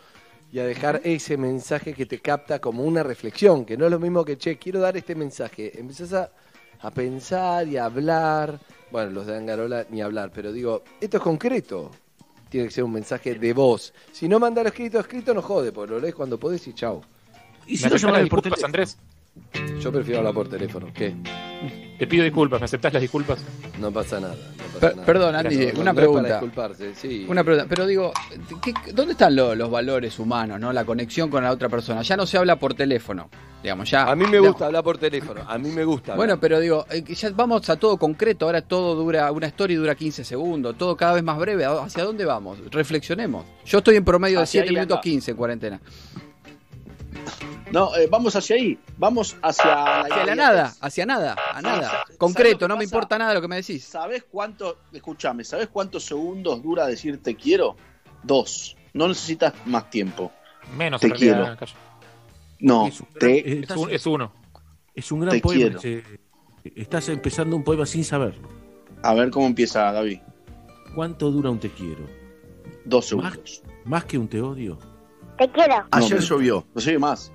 [0.51, 3.99] y a dejar ese mensaje que te capta como una reflexión, que no es lo
[3.99, 5.77] mismo que, che, quiero dar este mensaje.
[5.77, 6.31] Empezás a,
[6.79, 8.59] a pensar y a hablar.
[8.91, 11.91] Bueno, los de Angarola ni hablar, pero digo, esto es concreto.
[12.49, 13.93] Tiene que ser un mensaje de voz.
[14.13, 17.01] Si no mandar escrito, escrito no jode, porque lo lees cuando podés y chau.
[17.65, 18.65] Y si ¿Me no llaman por teléfono.
[18.65, 18.97] Andrés?
[19.81, 20.87] Yo prefiero hablar por teléfono.
[20.93, 21.13] ¿Qué?
[21.97, 23.39] Te pido disculpas, ¿me aceptás las disculpas?
[23.79, 24.35] No pasa nada.
[24.35, 25.05] no pasa Per- nada.
[25.05, 26.21] perdón, Andy, No, no una es pregunta.
[26.21, 27.25] Para disculparse, sí.
[27.27, 28.13] Una pregunta, pero digo,
[28.61, 30.71] ¿qué- ¿dónde están lo- los valores humanos, no?
[30.71, 32.03] La conexión con la otra persona.
[32.03, 33.29] Ya no se habla por teléfono,
[33.63, 34.03] digamos, ya.
[34.03, 35.41] A mí me gusta hablar por teléfono.
[35.47, 36.11] A mí me gusta.
[36.11, 36.17] hablar.
[36.27, 39.95] Bueno, pero digo, eh, ya vamos a todo concreto, ahora todo dura, una story dura
[39.95, 41.65] 15 segundos, todo cada vez más breve.
[41.65, 42.59] ¿A- ¿Hacia dónde vamos?
[42.69, 43.43] Reflexionemos.
[43.65, 45.01] Yo estoy en promedio de Hacia 7 ahí minutos anda.
[45.01, 45.81] 15 en cuarentena.
[47.71, 48.79] No, eh, vamos hacia ahí.
[48.97, 51.89] Vamos hacia Hacia la nada, hacia nada, a nada.
[51.89, 53.83] ¿sabes Concreto, no me importa nada lo que me decís.
[53.83, 57.75] ¿Sabes cuánto, escúchame, ¿sabes cuántos segundos dura decir te quiero?
[58.23, 58.75] Dos.
[58.93, 60.31] No necesitas más tiempo.
[60.77, 61.55] Menos Te quiero.
[62.59, 64.31] No, Es un te, Es, un- es uno.
[64.95, 65.77] Es un gran Te poema.
[65.79, 66.03] quiero.
[66.75, 68.47] Estás empezando un poema sin saberlo.
[69.03, 70.19] a ver cómo empieza Gaby.
[70.95, 72.05] ¿Cuánto dura un te quiero?
[72.83, 73.63] Dos ¿Más, segundos.
[73.85, 74.79] más que un te odio?
[75.37, 75.85] Te quiero.
[75.91, 77.31] Ayer No, llovió, no ve más.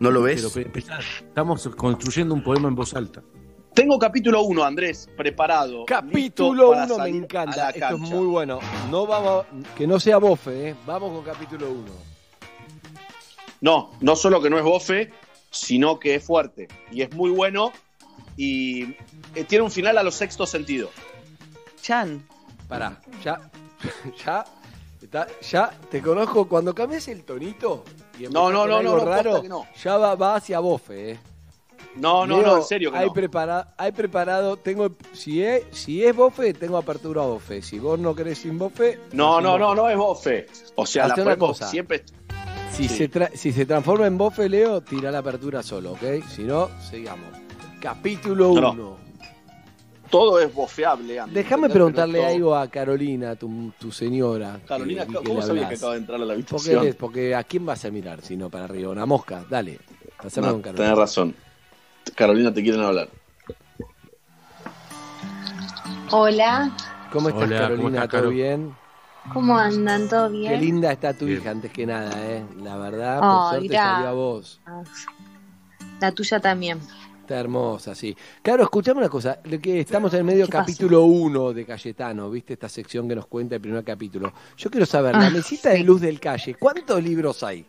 [0.00, 0.50] ¿No lo ves?
[0.54, 3.22] Pero estamos construyendo un poema en voz alta.
[3.74, 5.84] Tengo capítulo 1, Andrés, preparado.
[5.86, 7.70] Capítulo listo para 1 me encanta.
[7.70, 8.14] Esto es cancha.
[8.14, 8.60] muy bueno.
[8.90, 10.76] No vamos, que no sea bofe, ¿eh?
[10.86, 11.82] Vamos con capítulo 1.
[13.62, 15.10] No, no solo que no es bofe,
[15.50, 16.68] sino que es fuerte.
[16.92, 17.72] Y es muy bueno
[18.36, 18.96] y
[19.34, 20.90] eh, tiene un final a los sexto sentido.
[21.80, 22.26] Chan.
[22.68, 23.40] Pará, ya,
[24.24, 24.44] ya,
[25.50, 26.46] ya te conozco.
[26.48, 27.84] Cuando cambias el tonito
[28.18, 29.66] y No, empezás no, con no, algo no, no, raro, posta que no.
[29.82, 31.18] ya va, va hacia bofe, ¿eh?
[31.96, 33.12] No, no, Leo, no, en serio que hay no.
[33.12, 37.62] Prepara, hay preparado, tengo, si es, si es bofe, tengo apertura a bofe.
[37.62, 40.46] Si vos no querés sin bofe, No, no, no, no es bofe.
[40.74, 41.68] O sea, Hacé la una cosa.
[41.68, 42.04] siempre.
[42.72, 42.96] Si, Sí.
[42.96, 46.24] se tra- si se transforma en bofe, Leo, tira la apertura solo, ¿ok?
[46.28, 47.28] Si no, sigamos.
[47.80, 48.96] Capítulo No, no.
[50.14, 50.24] 1.
[50.24, 54.60] Todo es bofeable, Déjame preguntarle todo- algo a Carolina, tu, tu señora.
[54.66, 56.82] Carolina, que ¿cómo sabías que acaba de entrar a la Porque, habitación?
[56.84, 59.44] eres- porque a quién vas a mirar si no para arriba, una mosca.
[59.50, 59.80] Dale,
[60.22, 60.84] pasame No, con Carolina.
[60.84, 61.34] tenés razón.
[62.14, 63.08] Carolina, te quieren hablar.
[66.10, 66.70] Hola,
[67.10, 67.76] ¿Cómo estás, Hola, Carolina?
[67.76, 68.74] ¿cómo estás, ¿Todo bien?
[69.32, 70.08] ¿cómo andan?
[70.08, 70.52] ¿Todo bien?
[70.52, 71.40] Qué linda está tu Bien.
[71.40, 72.44] hija, antes que nada, ¿eh?
[72.62, 74.60] La verdad, por Ay, suerte salió a vos.
[76.00, 76.80] La tuya también.
[77.24, 78.14] Está hermosa, sí.
[78.42, 79.38] Claro, escuchame una cosa.
[79.62, 82.52] Que estamos en el medio capítulo 1 de Cayetano, ¿viste?
[82.52, 84.30] Esta sección que nos cuenta el primer capítulo.
[84.58, 87.64] Yo quiero saber, Ah, la mesita de luz del calle, ¿cuántos libros hay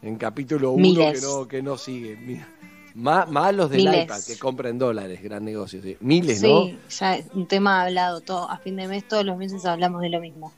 [0.00, 2.16] en capítulo 1 que no, que no sigue?
[2.16, 2.48] Mira,
[2.94, 4.04] Más, más los del Miles.
[4.04, 5.82] iPad que compran dólares, gran negocio.
[5.82, 5.98] sí.
[6.00, 6.78] Miles, sí, ¿no?
[6.88, 8.22] ya es un tema hablado.
[8.22, 10.50] Todo, a fin de mes, todos los meses hablamos de lo mismo.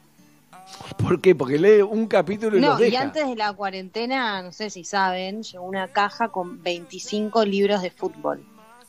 [0.99, 1.35] ¿Por qué?
[1.35, 4.85] Porque lee un capítulo y No, los y antes de la cuarentena, no sé si
[4.85, 8.45] saben, llegó una caja con 25 libros de fútbol.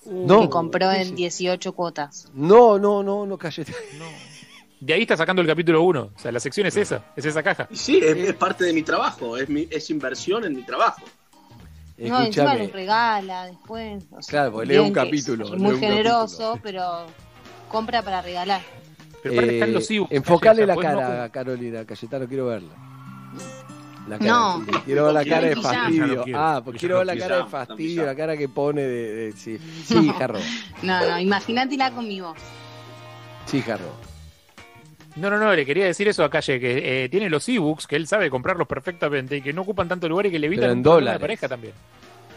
[0.06, 0.42] No.
[0.42, 1.16] que compró ¿Qué en es?
[1.16, 2.30] 18 cuotas.
[2.34, 3.78] No, no, no, no, Cayetano.
[4.80, 6.12] De ahí está sacando el capítulo 1.
[6.16, 7.68] O sea, la sección es esa, es esa caja.
[7.74, 11.02] Sí, es, es parte de mi trabajo, es, mi, es inversión en mi trabajo.
[11.98, 14.04] No, encima los regala después.
[14.12, 17.08] o sea, Claro, porque lee un capítulo, es Muy generoso, pero
[17.70, 18.62] compra para regalar.
[19.30, 21.86] Pero aparte están Eh, los ebooks, enfocale Cayeta, la pues no cara, como- Carolina.
[21.86, 22.74] Cayetano, quiero verla.
[24.08, 24.66] La cara, No.
[24.66, 26.24] sí, quiero ver la cara de no fastidio.
[26.24, 29.16] quiero, Ah, ya quiero no ver la cara de fastidio, la cara que pone de.
[29.16, 30.40] de- sí, sí, Jarro.
[30.82, 32.38] No, no, imagínatela con mi voz.
[33.46, 33.92] Sí, Jarro.
[35.18, 37.96] No, no, no, le quería decir eso a Calle, que eh, tiene los ebooks, que
[37.96, 40.84] él sabe comprarlos perfectamente y que no ocupan tanto lugar y que le evitan en
[40.84, 41.20] dólares.
[41.20, 41.74] pareja también.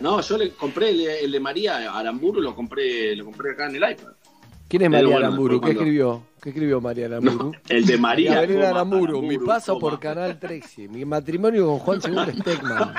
[0.00, 3.76] No, yo le compré el, el de María Aramburu, lo compré, lo compré acá en
[3.76, 4.12] el iPad.
[4.70, 5.60] ¿Quién es María bueno, Aramburu?
[5.60, 6.22] ¿Qué escribió?
[6.40, 7.52] ¿Qué escribió María Aramburu?
[7.68, 8.46] El de María.
[8.46, 9.90] Coma, Aramburu, mi paso coma.
[9.90, 10.86] por Canal 13.
[10.88, 12.94] Mi matrimonio con Juan II Stegman.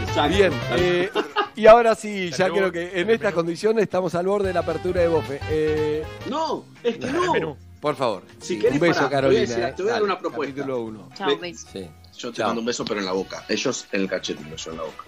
[0.00, 0.36] Exacto.
[0.36, 1.10] Bien, eh,
[1.54, 5.02] y ahora sí, ya creo que en estas condiciones estamos al borde de la apertura
[5.02, 5.40] de Bofe.
[5.50, 7.56] Eh, No, es que no.
[7.80, 9.56] por favor, Si sí, querés, un beso, pará, te voy a Carolina.
[9.56, 9.74] decir- eh.
[9.76, 10.54] te voy a dar una propuesta.
[10.54, 11.08] Capítulo 1.
[11.14, 11.68] Chao, beso.
[11.72, 11.86] Sí.
[12.16, 12.46] Yo te Chao.
[12.48, 13.44] mando un beso, pero en la boca.
[13.48, 15.04] Ellos en el cachete, no yo en la boca.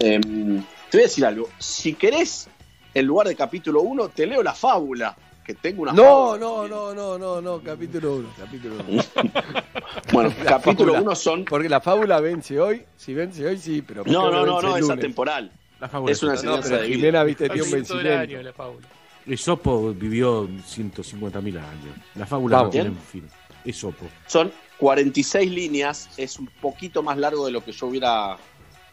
[0.00, 0.22] Em,
[0.90, 1.48] te voy a decir algo.
[1.58, 2.48] Si querés,
[2.94, 5.16] en lugar de capítulo 1, te leo la fábula.
[5.44, 9.02] Que tengo una No, fábula no, no, no, no, no, capítulo 1, capítulo 1.
[10.12, 11.10] Bueno, La capítulo fábula.
[11.10, 11.44] 1 son.
[11.44, 14.88] Porque la fábula vence hoy, si vence hoy sí, pero No, no, no, no, es
[14.88, 15.52] atemporal.
[15.80, 16.96] La fábula Es una No, enseñanza pero de vida.
[16.96, 18.42] Jimena, viste, tiene un año vencimiento.
[18.42, 18.88] la fábula.
[19.26, 21.96] Esopo vivió 150.000 años.
[22.14, 23.28] La fábula no tiene fin.
[23.66, 24.06] Esopo.
[24.26, 28.36] Son 46 líneas, es un poquito más largo de lo que yo hubiera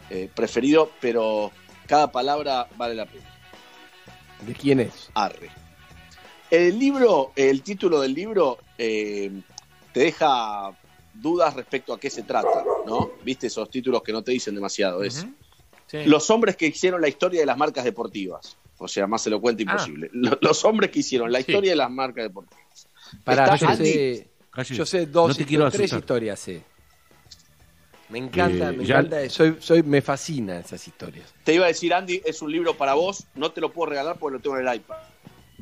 [0.10, 1.52] eh, preferido, pero
[1.88, 3.24] cada palabra vale la pena.
[4.42, 5.10] ¿De quién es?
[5.14, 5.50] Arre.
[6.50, 9.32] El libro, el título del libro eh,
[9.94, 10.76] te deja
[11.14, 13.12] dudas respecto a qué se trata, ¿no?
[13.24, 15.04] Viste esos títulos que no te dicen demasiado.
[15.04, 15.26] Es.
[15.88, 16.06] Sí.
[16.06, 18.56] los hombres que hicieron la historia de las marcas deportivas.
[18.78, 19.72] O sea, más elocuente Ah.
[19.74, 20.10] imposible.
[20.14, 21.52] Lo- Los hombres que hicieron la Sí.
[21.52, 22.88] historia de las marcas deportivas.
[23.26, 23.86] Pará, yo Andy.
[23.94, 26.00] sé, Calle, yo sé dos, no te quiero histo- tres asustar.
[26.00, 26.64] historias sé.
[28.12, 31.34] Me encanta, Eh, me ya- encanta, soy, soy, me fascina esas historias.
[31.44, 33.26] Te iba a decir, Andy, es un libro para vos.
[33.36, 34.98] No te lo puedo regalar porque lo tengo en el iPad.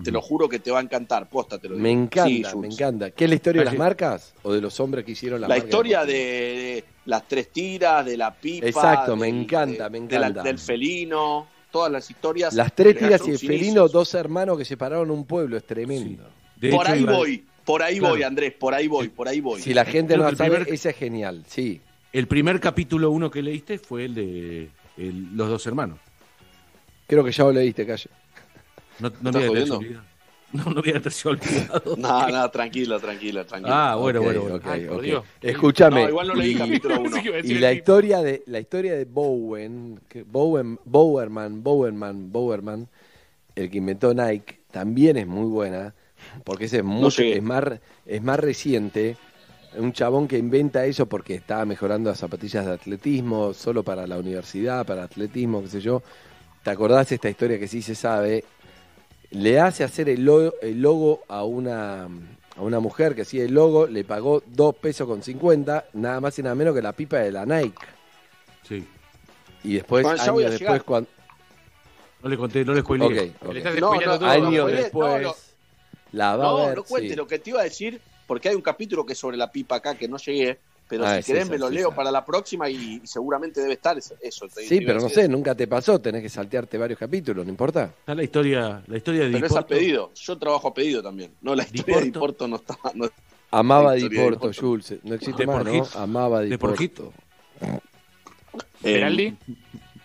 [0.04, 1.30] Te lo juro que te va a encantar.
[1.30, 1.84] Posta, te lo digo.
[1.84, 3.12] Me encanta, Sí, me encanta.
[3.12, 5.56] ¿Qué es la historia de las marcas o de los hombres que hicieron las La
[5.56, 8.66] marcas historia de, las tres tiras, de la pipa.
[8.66, 10.44] Exacto, me del- encanta, de- me de la- encanta.
[10.44, 12.54] del felino, todas las historias.
[12.54, 16.24] Las tres tiras y el felino, dos hermanos que separaron un pueblo, es tremendo.
[16.60, 18.14] Por hecho, ahí iba- voy, por ahí Claro.
[18.16, 19.62] voy, Andrés, por ahí voy, por ahí voy.
[19.62, 21.82] Si la gente no que el sabe, primer- ese es genial, sí.
[22.12, 26.00] El primer capítulo uno que leíste fue el de el- los dos hermanos.
[27.08, 28.10] Creo que ya lo leíste, Calle.
[29.00, 29.78] No, no ¿Estás voy a jodiendo?
[29.78, 30.06] olvidado.
[30.52, 31.96] No, no voy a haberse olvidado.
[31.98, 33.92] No, no, tranquila, tranquila, tranquila.
[33.92, 34.56] Ah, bueno, Ok, bueno, bueno.
[34.56, 35.04] ok, Ay, por ok.
[35.04, 35.26] Dios.
[35.42, 36.04] Escúchame.
[36.04, 37.18] No, igual no leí y- capítulo uno.
[37.22, 42.88] Sí Y la historia de la historia de Bowen, que Bowen, Bowerman, Bowerman, Bowerman,
[43.56, 45.94] el que inventó Nike, también es muy buena,
[46.44, 47.38] porque ese es mucho, llegué.
[47.38, 47.64] es más
[48.08, 49.18] es más reciente.
[49.76, 54.18] Un chabón que inventa eso porque estaba mejorando las zapatillas de atletismo, solo para la
[54.18, 56.02] universidad, para atletismo, qué sé yo.
[56.64, 58.44] ¿Te acordás de esta historia que sí se sabe?
[59.32, 62.08] Le hace hacer el logo, el logo a una
[62.60, 66.38] a una mujer que hacía el logo, le pagó dos pesos con 50, nada más
[66.40, 67.78] y nada menos que la pipa de la Nike.
[68.68, 68.86] Sí.
[69.64, 71.10] Y después, Bueno, años después, cuando.
[72.22, 73.34] No le conté, no le spoileé.
[73.52, 75.36] Le estás No, no, años no, después, no,
[76.12, 76.78] la va No, a ver.
[76.78, 77.16] no cuente sí.
[77.16, 79.78] lo que te iba a decir, porque hay un capítulo que es sobre la pipa
[79.78, 81.96] acá que no llegué, pero Ah, si querés esa, me lo leo esa.
[81.96, 84.14] para la próxima y, y seguramente debe estar eso.
[84.22, 87.44] eso te- te Sí, pero no sé, nunca te pasó, tenés que saltearte varios capítulos,
[87.44, 87.86] no importa.
[88.00, 89.68] Está la historia, la historia de Pero es a Diporto.
[89.76, 90.12] pedido.
[90.14, 91.32] Yo trabajo a pedido también.
[91.42, 92.46] No, la historia de Diporto.
[92.46, 92.78] Diporto no está.
[92.94, 93.10] no-
[93.52, 94.62] Amaba La Di historia de Porto, Porto.
[94.62, 94.94] Jules.
[95.04, 95.88] No existe De más, ¿no?
[95.96, 97.12] Amaba Di De Porjito.
[98.84, 99.40] Eh,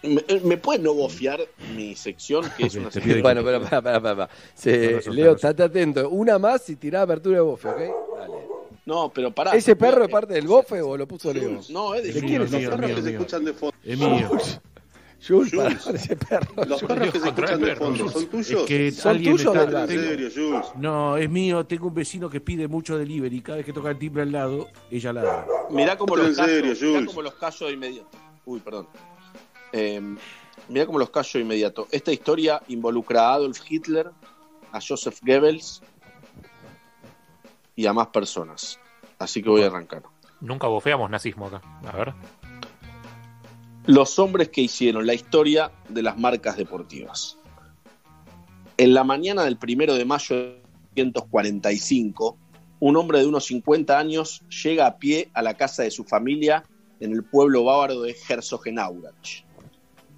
[0.08, 1.40] ¿Me, me puedes no bofiar
[1.74, 2.44] mi sección?
[2.56, 4.28] Que es una sección- Bueno, pero para, para, para.
[4.54, 6.08] Se- Leo, estate atento.
[6.10, 7.76] Una más y tirá apertura de bofe, ¿ok?
[8.18, 8.34] Dale.
[8.86, 9.52] No, pero pará.
[9.52, 11.60] ¿Ese perro es parte del bofe o lo puso Leo?
[11.70, 13.76] No, es de Es los es que se escuchan de fondo.
[13.82, 14.28] Es mío.
[15.26, 15.82] Jules, Jules.
[15.82, 16.64] para ese perro.
[16.66, 18.08] Los perros que se escuchan de fondo.
[18.10, 18.66] ¿son Es tuyos?
[18.66, 20.66] que ¿Son tuyos está- serio, Jules.
[20.76, 21.64] No, es mío.
[21.64, 23.40] Tengo un vecino que pide mucho delivery.
[23.40, 26.62] Cada vez que toca el timbre al lado, ella la Mirá cómo Esto los callo,
[26.62, 28.08] mirá cómo los callo de inmediato.
[28.44, 28.86] Uy, perdón.
[29.76, 30.00] Eh,
[30.68, 31.88] mirá cómo los callo de inmediato.
[31.90, 34.08] Esta historia involucra a Adolf Hitler,
[34.70, 35.82] a Joseph Goebbels
[37.74, 38.78] y a más personas.
[39.18, 40.04] Así que voy a arrancar.
[40.40, 41.60] nunca bofeamos nazismo acá.
[41.86, 42.14] A ver.
[43.86, 47.36] Los hombres que hicieron la historia de las marcas deportivas.
[48.76, 50.62] En la mañana del primero de mayo de
[50.94, 52.38] 1945,
[52.78, 56.62] un hombre de unos 50 años llega a pie a la casa de su familia
[57.00, 59.44] en el pueblo bávaro de Herzogenaurach.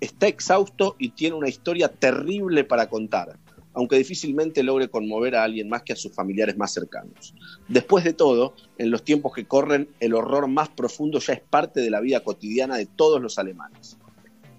[0.00, 3.38] Está exhausto y tiene una historia terrible para contar,
[3.72, 7.34] aunque difícilmente logre conmover a alguien más que a sus familiares más cercanos.
[7.68, 11.80] Después de todo, en los tiempos que corren, el horror más profundo ya es parte
[11.80, 13.96] de la vida cotidiana de todos los alemanes.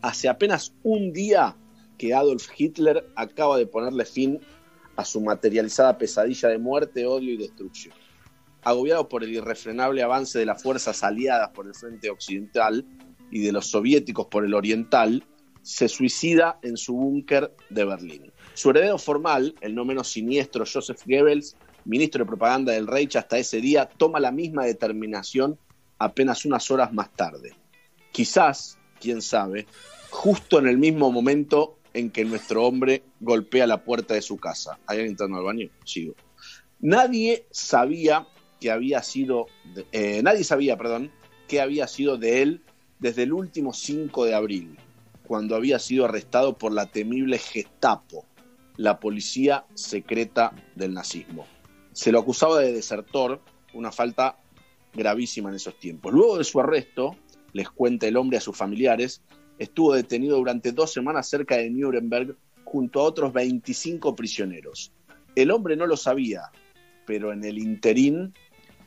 [0.01, 1.55] Hace apenas un día
[1.97, 4.39] que Adolf Hitler acaba de ponerle fin
[4.95, 7.93] a su materializada pesadilla de muerte, odio y destrucción.
[8.63, 12.85] Agobiado por el irrefrenable avance de las fuerzas aliadas por el frente occidental
[13.31, 15.23] y de los soviéticos por el oriental,
[15.61, 18.31] se suicida en su búnker de Berlín.
[18.53, 23.37] Su heredero formal, el no menos siniestro Joseph Goebbels, ministro de propaganda del Reich hasta
[23.37, 25.59] ese día, toma la misma determinación
[25.99, 27.53] apenas unas horas más tarde.
[28.11, 29.67] Quizás, quién sabe,
[30.09, 34.79] justo en el mismo momento en que nuestro hombre golpea la puerta de su casa.
[34.87, 35.69] ¿Hay alguien entrando al baño?
[35.83, 36.15] Sigo.
[36.79, 38.27] Nadie sabía
[38.59, 39.47] que había sido,
[39.91, 41.11] eh, nadie sabía, perdón,
[41.47, 42.63] que había sido de él
[42.99, 44.77] desde el último 5 de abril,
[45.27, 48.25] cuando había sido arrestado por la temible Gestapo,
[48.77, 51.45] la policía secreta del nazismo.
[51.91, 53.41] Se lo acusaba de desertor,
[53.73, 54.37] una falta
[54.93, 56.13] gravísima en esos tiempos.
[56.13, 57.15] Luego de su arresto,
[57.53, 59.21] les cuenta el hombre a sus familiares,
[59.59, 64.91] estuvo detenido durante dos semanas cerca de Nuremberg junto a otros 25 prisioneros.
[65.35, 66.51] El hombre no lo sabía,
[67.05, 68.33] pero en el interín,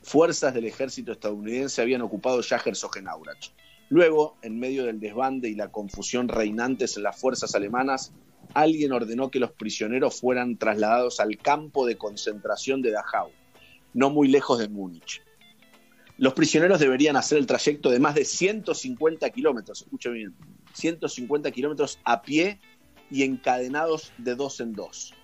[0.03, 3.51] fuerzas del ejército estadounidense habían ocupado ya Herzogenaurach.
[3.91, 8.13] Luego, en medio del desbande y la confusión reinantes en las fuerzas alemanas,
[8.55, 13.31] alguien ordenó que los prisioneros fueran trasladados al campo de concentración de Dachau,
[13.93, 15.23] no muy lejos de Múnich.
[16.19, 20.35] Los prisioneros deberían hacer el trayecto de más de 150 kilómetros, escuchen bien,
[20.73, 22.61] 150 kilómetros a pie
[23.11, 25.15] y encadenados de dos en dos.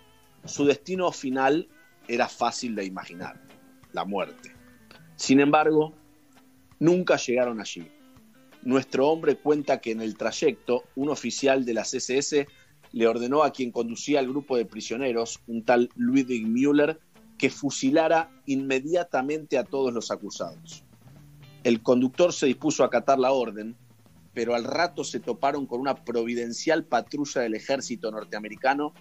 [0.45, 1.69] Su destino final
[2.09, 3.41] era fácil de imaginar,
[3.93, 4.57] la muerte.
[5.15, 5.95] Sin embargo,
[6.81, 7.89] nunca llegaron allí.
[8.67, 12.49] Nuestro hombre cuenta que en el trayecto, un oficial de las SS
[12.91, 16.99] le ordenó a quien conducía el grupo de prisioneros, un tal Ludwig Müller,
[17.39, 20.83] que fusilara inmediatamente a todos los acusados.
[21.63, 23.77] El conductor se dispuso a acatar la orden,
[24.35, 28.95] pero al rato se toparon con una providencial patrulla del ejército norteamericano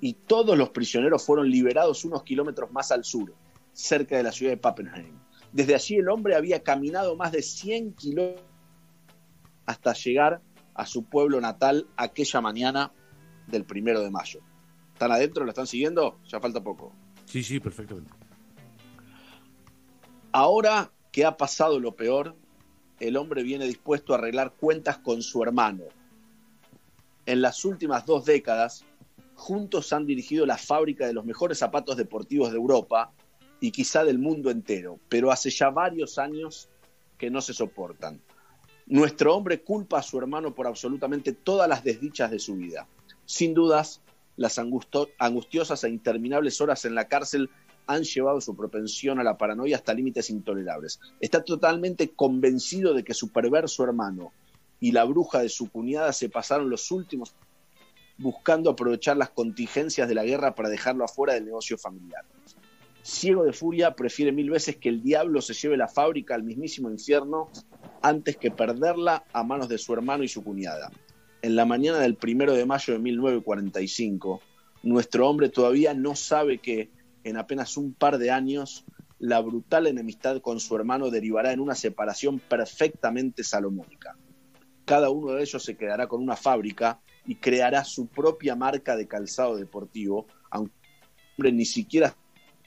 [0.00, 3.34] y todos los prisioneros fueron liberados unos kilómetros más al sur,
[3.74, 5.12] cerca de la ciudad de Pappenheim.
[5.52, 8.49] Desde allí el hombre había caminado más de 100 kilómetros
[9.70, 10.42] hasta llegar
[10.74, 12.92] a su pueblo natal aquella mañana
[13.46, 14.40] del primero de mayo.
[14.92, 15.44] ¿Están adentro?
[15.44, 16.18] ¿Lo están siguiendo?
[16.26, 16.92] Ya falta poco.
[17.24, 18.10] Sí, sí, perfectamente.
[20.32, 22.36] Ahora que ha pasado lo peor,
[22.98, 25.84] el hombre viene dispuesto a arreglar cuentas con su hermano.
[27.26, 28.84] En las últimas dos décadas,
[29.34, 33.12] juntos han dirigido la fábrica de los mejores zapatos deportivos de Europa
[33.60, 36.68] y quizá del mundo entero, pero hace ya varios años
[37.18, 38.20] que no se soportan.
[38.90, 42.88] Nuestro hombre culpa a su hermano por absolutamente todas las desdichas de su vida.
[43.24, 44.00] Sin dudas,
[44.36, 47.50] las angustiosas e interminables horas en la cárcel
[47.86, 50.98] han llevado su propensión a la paranoia hasta límites intolerables.
[51.20, 54.32] Está totalmente convencido de que su perverso hermano
[54.80, 57.32] y la bruja de su cuñada se pasaron los últimos
[58.18, 62.24] buscando aprovechar las contingencias de la guerra para dejarlo afuera del negocio familiar.
[63.02, 66.90] Ciego de furia, prefiere mil veces que el diablo se lleve la fábrica al mismísimo
[66.90, 67.50] infierno
[68.02, 70.90] antes que perderla a manos de su hermano y su cuñada.
[71.42, 74.40] En la mañana del primero de mayo de 1945,
[74.82, 76.90] nuestro hombre todavía no sabe que,
[77.24, 78.84] en apenas un par de años,
[79.18, 84.16] la brutal enemistad con su hermano derivará en una separación perfectamente salomónica.
[84.86, 89.06] Cada uno de ellos se quedará con una fábrica y creará su propia marca de
[89.06, 90.72] calzado deportivo, aunque
[91.52, 92.16] ni siquiera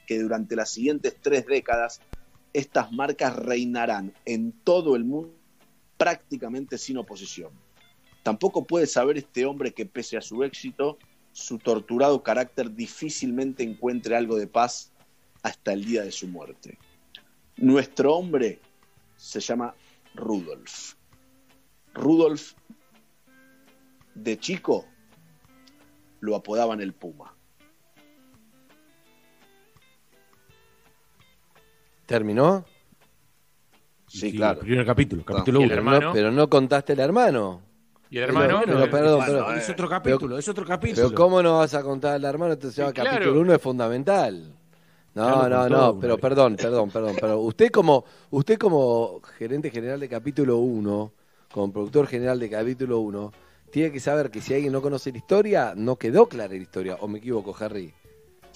[0.06, 2.00] que durante las siguientes tres décadas
[2.54, 5.34] estas marcas reinarán en todo el mundo
[5.98, 7.50] prácticamente sin oposición.
[8.22, 10.98] Tampoco puede saber este hombre que pese a su éxito,
[11.32, 14.92] su torturado carácter difícilmente encuentre algo de paz
[15.42, 16.78] hasta el día de su muerte.
[17.56, 18.60] Nuestro hombre
[19.16, 19.74] se llama
[20.14, 20.94] Rudolf.
[21.92, 22.54] Rudolf,
[24.14, 24.86] de chico,
[26.20, 27.33] lo apodaban el Puma.
[32.06, 32.64] ¿Terminó?
[34.06, 34.60] Sí, Sí, claro.
[34.60, 35.76] Primer capítulo, capítulo ¿Y el uno.
[35.78, 36.00] hermano?
[36.08, 37.62] No, pero no contaste el hermano.
[38.10, 38.60] ¿Y el hermano?
[38.64, 39.54] Pero, pero, perdón, Bueno, perdón.
[39.56, 41.08] eh, Es otro capítulo, es otro capítulo.
[41.08, 42.52] Pero ¿cómo no vas a contar el hermano?
[42.52, 43.10] Entonces Sí, claro.
[43.10, 44.52] capítulo 1 es fundamental.
[45.14, 47.38] No, no, no, pero perdón, perdón, perdón, perdón.
[47.40, 51.12] Usted como, usted como gerente general de capítulo 1,
[51.52, 53.32] como productor general de capítulo 1,
[53.70, 56.96] tiene que saber que si alguien no conoce la historia, no quedó clara la historia.
[57.00, 57.92] ¿O me equivoco, Harry?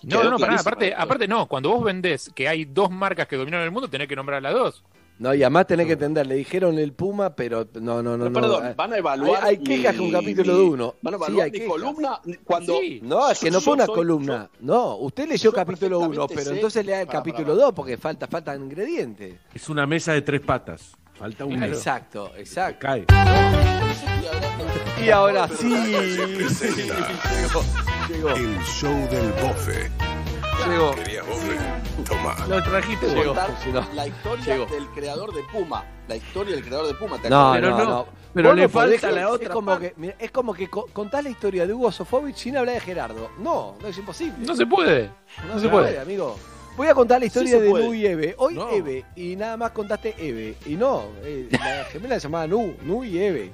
[0.05, 3.37] No, no, no, clarísimo, aparte, aparte no, cuando vos vendés que hay dos marcas que
[3.37, 4.85] dominan el mundo, tenés que nombrar las dos.
[5.19, 8.25] No, y además tenés que entender, le dijeron el Puma, pero no, no, no.
[8.27, 8.33] Pero no.
[8.41, 9.43] perdón, Hay- van a evaluar.
[9.43, 10.95] Hay, hay quejas mi- con capítulo mi- de uno.
[11.03, 12.79] Van a Sí, evaluar mi columna cuando.
[12.79, 13.01] Sí.
[13.03, 14.49] No, es que no fue una soy- columna.
[14.61, 18.29] No, usted leyó capítulo 1, perfectamente pero sé- entonces lea el capítulo 2 porque falta,
[18.29, 19.35] faltan ingredientes.
[19.53, 20.93] Es una mesa de tres patas.
[21.15, 21.67] Falta una.
[21.67, 22.79] Exacto, exacto.
[22.87, 23.05] Cae.
[25.05, 25.73] Y ahora sí.
[28.37, 29.91] El show del bofe.
[30.69, 30.95] Llegó.
[30.97, 32.03] Querías eh.
[32.07, 32.35] Tomá.
[32.49, 33.07] Lo trajiste.
[33.15, 33.35] Llegó.
[33.73, 34.67] No, la historia llegó.
[34.67, 35.85] del creador de Puma.
[36.09, 37.19] La historia del creador de Puma.
[37.21, 38.07] ¿te No, no, no, no.
[38.35, 39.91] pero le no podés falta la otra Es como, parte.
[39.95, 42.81] que, mira, es como que co- contás la historia de Hugo Sofovich sin hablar de
[42.81, 43.31] Gerardo.
[43.39, 44.35] No, no es imposible.
[44.47, 45.11] No se puede.
[45.47, 46.37] No se puede, amigo.
[46.79, 47.69] Voy a contar la historia de.
[47.69, 48.37] Nu y Eve.
[48.39, 48.71] Hoy No.
[48.71, 50.55] Eve, y nada más contaste Eve.
[50.65, 53.51] Y no, eh, la gemela se llamaba Nu, Nu y Eve.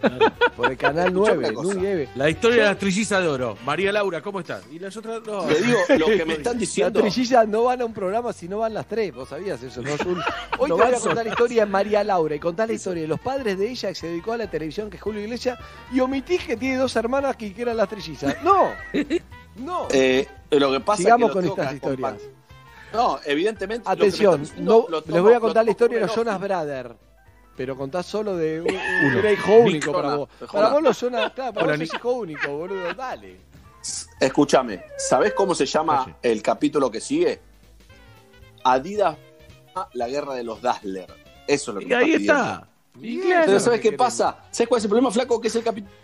[0.54, 1.74] Por el canal Escuchame 9, una cosa.
[1.74, 2.08] Nu y Eve.
[2.16, 3.56] La historia de la trillizas de oro.
[3.64, 4.62] María Laura, ¿cómo estás?
[4.70, 5.40] Y las otras no.
[5.44, 7.00] Te digo, lo que me están Las diciendo.
[7.00, 9.14] trillillas no van a un programa si no van las tres.
[9.14, 10.22] ¿Vos sabías eso, no, Zul?
[10.58, 13.00] Hoy No te voy a contar la historia de María Laura y contar la historia
[13.04, 15.58] de los padres de ella que se dedicó a la televisión, que es Julio Iglesias,
[15.90, 18.36] y omitís que tiene dos hermanas que, que eran las trillizas.
[18.44, 18.68] ¡No!
[19.56, 19.88] ¡No!
[19.92, 22.14] Eh, lo que pasa Sigamos es que con estas historias.
[22.94, 23.90] No, evidentemente.
[23.90, 26.40] Atención, diciendo no, lo les voy a contar la historia de los Jonas.
[26.40, 26.94] Brothers.
[27.56, 30.28] Pero contás solo de un, hijo Nick único para Jonas, vos.
[30.38, 30.52] Jonas.
[30.52, 33.40] Para vos los Jonas, claro, para Hola, vos sos hijo único, boludo, dale.
[34.18, 37.40] Escúchame, ¿sabés cómo se llama el capítulo que sigue?
[38.64, 39.16] Adidas,
[39.92, 41.12] la guerra de los Dazzler.
[41.46, 42.68] Eso es lo que Y me ahí está.
[43.00, 44.38] Pero ¿sabes qué pasa?
[44.50, 45.40] ¿Sabes cuál es el problema, flaco?
[45.40, 45.94] Que es el capítulo.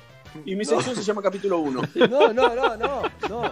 [0.44, 1.82] Y mi sección se llama capítulo 1.
[2.10, 3.42] No, no, no, no, no.
[3.42, 3.50] No,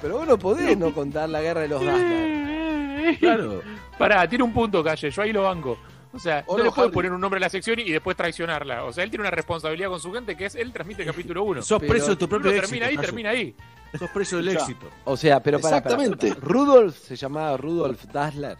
[0.00, 3.18] pero vos no podés no contar la guerra de los Dazzler.
[3.18, 3.62] Claro.
[3.98, 5.10] Pará, tiene un punto, Calle.
[5.10, 5.78] Yo ahí lo banco.
[6.14, 6.94] O sea, O no no, le puede Harry.
[6.94, 8.84] poner un nombre a la sección y después traicionarla.
[8.84, 11.42] O sea, él tiene una responsabilidad con su gente que es él transmite el capítulo
[11.44, 11.62] 1.
[11.62, 12.66] Sos preso de tu propio éxito.
[12.66, 13.56] termina ahí, termina ahí.
[13.98, 14.86] Sos preso del éxito.
[15.04, 16.34] O sea, pero para, Exactamente.
[16.40, 18.58] Rudolf se llamaba Rudolf Dassler.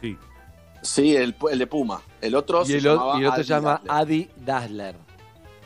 [0.00, 0.16] Sí.
[0.82, 2.00] Sí, el, el de Puma.
[2.20, 3.80] El otro Y se el, o- llamaba y el otro Adi se llama.
[3.88, 4.96] Adi Dassler.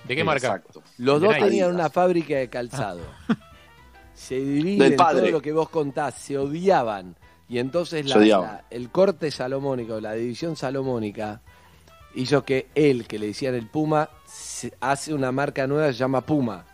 [0.09, 0.47] ¿De qué marca?
[0.49, 0.83] Exacto.
[0.99, 1.75] Los dos tenían Adidas.
[1.75, 3.01] una fábrica de calzado.
[4.15, 5.21] Se dividen padre.
[5.23, 7.15] todo lo que vos contás, se odiaban.
[7.49, 11.41] Y entonces la- el corte salomónico, la división salomónica,
[12.15, 15.99] hizo que él, que le decían el Puma, se- hace una marca nueva que se
[16.01, 16.65] llama Puma.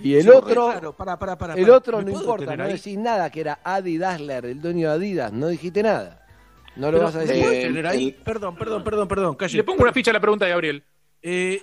[0.00, 2.96] Y el Sí, otro, claro, pará, pará, pará, el otro ¿Me no importa, no decís
[2.96, 6.24] nada, que era Adi Dassler, el dueño de Adidas, no dijiste nada.
[6.76, 7.44] No lo Pero, vas a ¿me decir.
[7.76, 8.06] Eh, ahí?
[8.08, 9.34] el- Perdón, perdón, perdón, perdón.
[9.34, 9.58] Calle.
[9.58, 10.82] Le pongo una ficha a la pregunta de Gabriel.
[11.20, 11.60] Eh,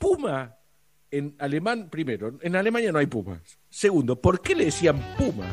[0.00, 0.56] Puma,
[1.10, 3.38] en alemán, primero, en Alemania no hay Pumas.
[3.68, 5.44] Segundo, ¿por qué le decían Puma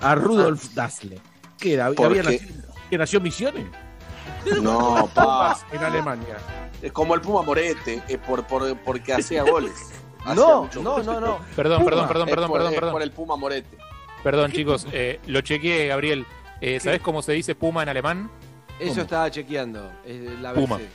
[0.00, 1.20] a Rudolf Dassler?
[1.58, 1.86] ¿Qué era?
[1.86, 3.66] Porque- ¿Había nacido, que nació Misiones?
[4.60, 5.56] No, pa.
[5.70, 6.36] En Alemania.
[6.82, 9.72] Es como el Puma Morete, es por, por, porque hacía goles.
[10.24, 11.06] Hacía No, no, goles.
[11.06, 11.38] no, no.
[11.54, 11.90] Perdón, Puma.
[11.90, 12.92] perdón, perdón, Es perdón, por, perdón, es perdón.
[12.92, 13.76] por el Puma Morete.
[14.24, 14.86] Perdón, chicos.
[14.90, 16.26] eh, lo chequeé, Gabriel.
[16.60, 18.30] Eh, ¿Sabés cómo se dice puma en alemán?
[18.80, 19.02] Eso ¿Cómo?
[19.02, 19.92] estaba chequeando.
[20.40, 20.76] la Puma.
[20.76, 20.88] ABC.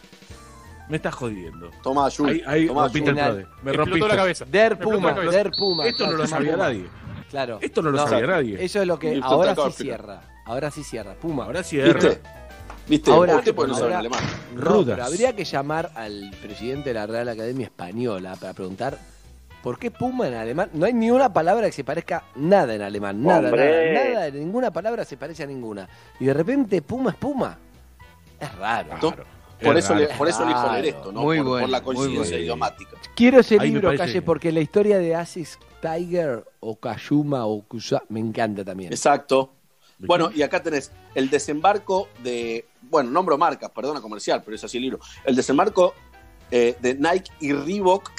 [0.89, 1.69] Me estás jodiendo.
[1.83, 2.29] Tomá, Jul.
[2.29, 3.15] Ahí, ahí Tomá, rompiste el.
[3.15, 4.45] Me Explotó rompiste la cabeza.
[4.45, 5.31] Der explotó Puma, la cabeza.
[5.37, 5.85] Der Puma.
[5.87, 6.63] Esto no lo sabía Puma.
[6.63, 6.85] nadie.
[7.29, 7.59] Claro.
[7.61, 8.63] Esto no lo sabía nadie.
[8.65, 10.21] Eso es lo que ahora sí cierra.
[10.45, 11.13] Ahora sí cierra.
[11.13, 11.45] Puma.
[11.45, 12.19] Ahora sí ¿Viste?
[12.87, 13.11] ¿Viste?
[13.11, 14.19] Ahora- Usted puede no saber ahora- alemán.
[14.55, 14.95] Rudas.
[14.95, 18.97] pero habría que llamar al presidente de la Real Academia Española para preguntar
[19.61, 20.71] por qué Puma en alemán.
[20.73, 23.21] No hay ni una palabra que se parezca nada en alemán.
[23.23, 23.93] Nada, Hombre.
[23.93, 24.29] nada, nada.
[24.31, 25.87] Ninguna palabra se parece a ninguna.
[26.19, 27.55] Y de repente Puma es Puma.
[28.39, 28.89] Es raro.
[29.61, 31.21] Por eso, le, por eso elijo leer esto, ¿no?
[31.21, 32.43] Muy por, por bueno, la muy coincidencia bueno.
[32.43, 32.91] idiomática.
[33.15, 37.61] Quiero ese Ahí libro, parece- Calle, porque la historia de Asis Tiger o Kayuma o
[37.63, 38.91] Kusa me encanta también.
[38.93, 39.51] Exacto.
[39.99, 44.77] Bueno, y acá tenés el desembarco de, bueno, nombro marcas, perdona comercial, pero es así
[44.77, 44.99] el libro.
[45.25, 45.93] El desembarco
[46.51, 48.09] eh, de Nike y Reebok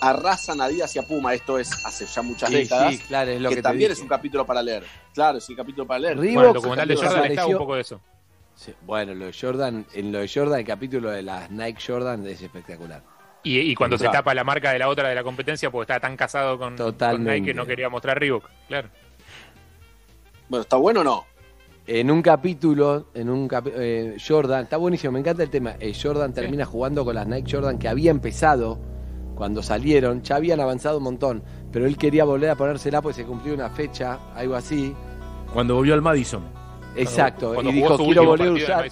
[0.00, 1.34] arrasan a Adidas y a Puma.
[1.34, 2.94] Esto es hace ya muchas Sí, décadas.
[2.94, 3.98] sí, claro, es lo que, que te también dije.
[3.98, 4.84] es un capítulo para leer.
[5.12, 6.18] Claro, es un capítulo para leer.
[6.18, 8.00] Reebok Bueno, el documental de Reebok Jordan estaba un poco de eso.
[8.58, 12.26] Sí, Bueno, lo de Jordan, en lo de Jordan, el capítulo de las Nike Jordan
[12.26, 13.02] es espectacular.
[13.44, 16.00] Y, y cuando se tapa la marca de la otra de la competencia, porque estaba
[16.00, 16.74] tan casado con.
[17.20, 18.44] Nike que no quería mostrar Reebok.
[18.66, 18.88] Claro.
[20.48, 21.24] Bueno, ¿está bueno o no?
[21.86, 25.76] En un capítulo, en un capi- eh, Jordan, está buenísimo, me encanta el tema.
[25.78, 28.80] eh, Jordan termina jugando con las Nike Jordan que había empezado
[29.36, 33.24] cuando salieron, ya habían avanzado un montón, pero él quería volver a ponérsela porque se
[33.24, 34.92] cumplió una fecha, algo así.
[35.54, 36.57] Cuando volvió al Madison.
[36.96, 38.86] Exacto, Cuando y dijo quiero volver a usar.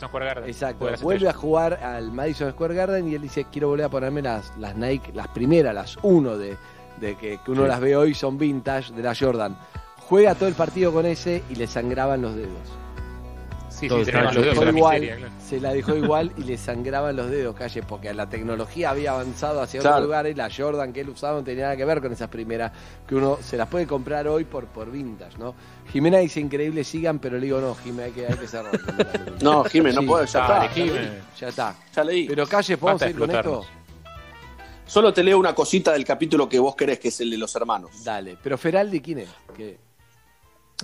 [0.47, 4.23] Exacto, vuelve a jugar al Madison Square Garden y él dice quiero volver a ponerme
[4.23, 6.57] las, las Nike, las primeras, las uno de,
[7.01, 7.69] de que, que uno Sí.
[7.69, 9.57] las ve hoy son vintage de la Jordan.
[10.09, 12.69] Juega todo el partido con ese y le sangraban los dedos.
[13.79, 15.17] Sí, Todo sí, tenemos está los dedos Dejó la igual, miseria.
[15.27, 15.33] claro.
[15.47, 19.61] se la dejó igual y le sangraban los dedos, calle, porque la tecnología había avanzado
[19.61, 19.97] hacia Claro.
[19.97, 22.29] otro lugar y la Jordan que él usaba no tenía nada que ver con esas
[22.31, 22.73] primeras,
[23.07, 25.55] que uno se las puede comprar hoy por, por vintage, ¿no?
[25.93, 28.73] Jimena dice increíble, sigan, pero le digo no, Jimena, hay que, hay que cerrar.
[29.43, 30.75] No, Jimé, no Sí, puedo, ya dale, está.
[30.75, 31.11] Jimé.
[31.39, 31.75] Ya está.
[31.95, 32.27] Ya leí.
[32.29, 33.67] Pero calle, ¿podemos Basta ir con esto?
[34.87, 37.55] Solo te leo una cosita del capítulo que vos querés, que es el de los
[37.57, 37.91] hermanos.
[38.05, 38.39] Dale.
[38.43, 39.29] Pero Feraldi, ¿quién es?
[39.55, 39.79] ¿Qué?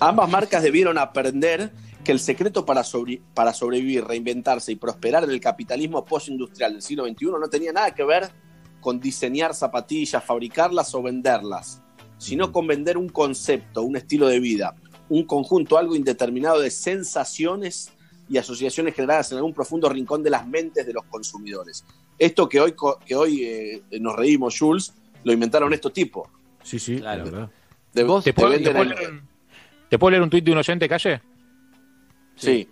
[0.01, 1.71] Ambas marcas debieron aprender
[2.05, 6.83] que el secreto para, sobre- para sobrevivir, reinventarse y prosperar en el capitalismo postindustrial del
[6.83, 8.29] siglo XXI no tenía nada que ver
[8.81, 11.81] con diseñar zapatillas, fabricarlas o venderlas,
[12.19, 14.75] sino con vender un concepto, un estilo de vida,
[15.09, 17.93] un conjunto, algo indeterminado de sensaciones
[18.29, 21.85] y asociaciones generadas en algún profundo rincón de las mentes de los consumidores.
[22.19, 26.29] Esto que hoy, co- que hoy eh, nos reímos, Jules, lo inventaron estos tipos.
[26.63, 27.25] Sí, sí, Claro.
[27.25, 27.49] De-
[28.25, 29.21] ¿Te te puedo, el-
[29.89, 31.21] te puedo leer un tuit de un oyente calle?
[32.37, 32.69] Sí.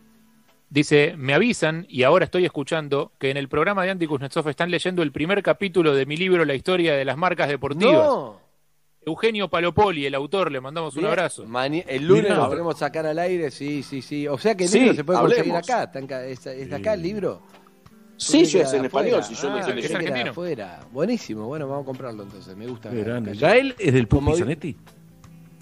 [0.68, 4.70] Dice, me avisan, y ahora estoy escuchando, que en el programa de Andy Kuznetsov están
[4.70, 7.92] leyendo el primer capítulo de mi libro La historia de las marcas deportivas.
[8.06, 8.38] No.
[9.04, 11.11] Eugenio Palopoli, el autor, le mandamos un Bien.
[11.11, 11.44] abrazo.
[11.46, 12.36] Mani- el lunes Mirá.
[12.36, 14.28] lo podemos sacar al aire, sí, sí, sí.
[14.28, 15.82] O sea que el Sí, libro se puede conseguir acá.
[15.84, 17.42] está en ca- ¿Es, es de acá el libro?
[18.18, 20.30] Sí, que es en español, si yo Ah, que era de argentino.
[20.32, 20.80] afuera.
[20.92, 22.54] Buenísimo, bueno, vamos a comprarlo entonces.
[22.54, 22.90] Me gusta.
[22.90, 23.32] Calle.
[23.38, 24.76] ¿Gael es del Como Pupi di- Zanetti?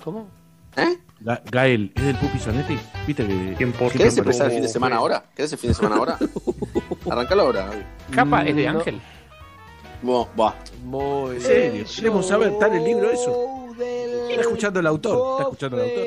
[0.03, 0.29] ¿Cómo?
[0.77, 0.99] ¿Eh?
[1.21, 2.79] Ga- ¿Gael es del Pupi Zanetti?
[3.07, 3.71] ¿Viste que.?
[3.93, 5.25] ¿Querés empezar el fin de semana ahora?
[5.35, 6.19] ¿Querés el fin de semana ahora?
[7.11, 7.71] Arrancalo ahora.
[8.11, 8.69] Capa es de.
[8.69, 9.01] Ángel.
[10.03, 10.55] Bueno, va.
[10.85, 11.85] Muy ¿En serio?
[11.97, 13.67] Queremos saber, ¿está en el libro eso?
[14.31, 15.33] Está escuchando el autor.
[15.33, 16.05] Está escuchando el autor.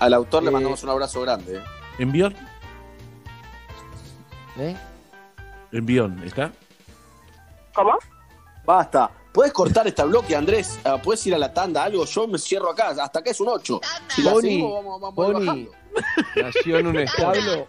[0.00, 1.56] Al autor le Eh, mandamos un abrazo grande.
[1.58, 1.62] eh.
[2.00, 2.34] ¿Envión?
[4.58, 4.76] ¿Eh?
[5.70, 6.20] ¿Envión?
[6.24, 6.50] ¿Está?
[7.72, 7.96] ¿Cómo?
[8.64, 9.10] Basta.
[9.32, 10.78] ¿Puedes cortar este bloque, Andrés?
[10.84, 11.84] Ah, ¿Puedes ir a la tanda?
[11.84, 12.88] Algo, yo me cierro acá.
[12.90, 13.80] Hasta acá es un 8.
[14.08, 15.72] Si la Boni, seguimos, vamos, vamos a ir Boni, bajando.
[16.36, 17.66] nació en un establo.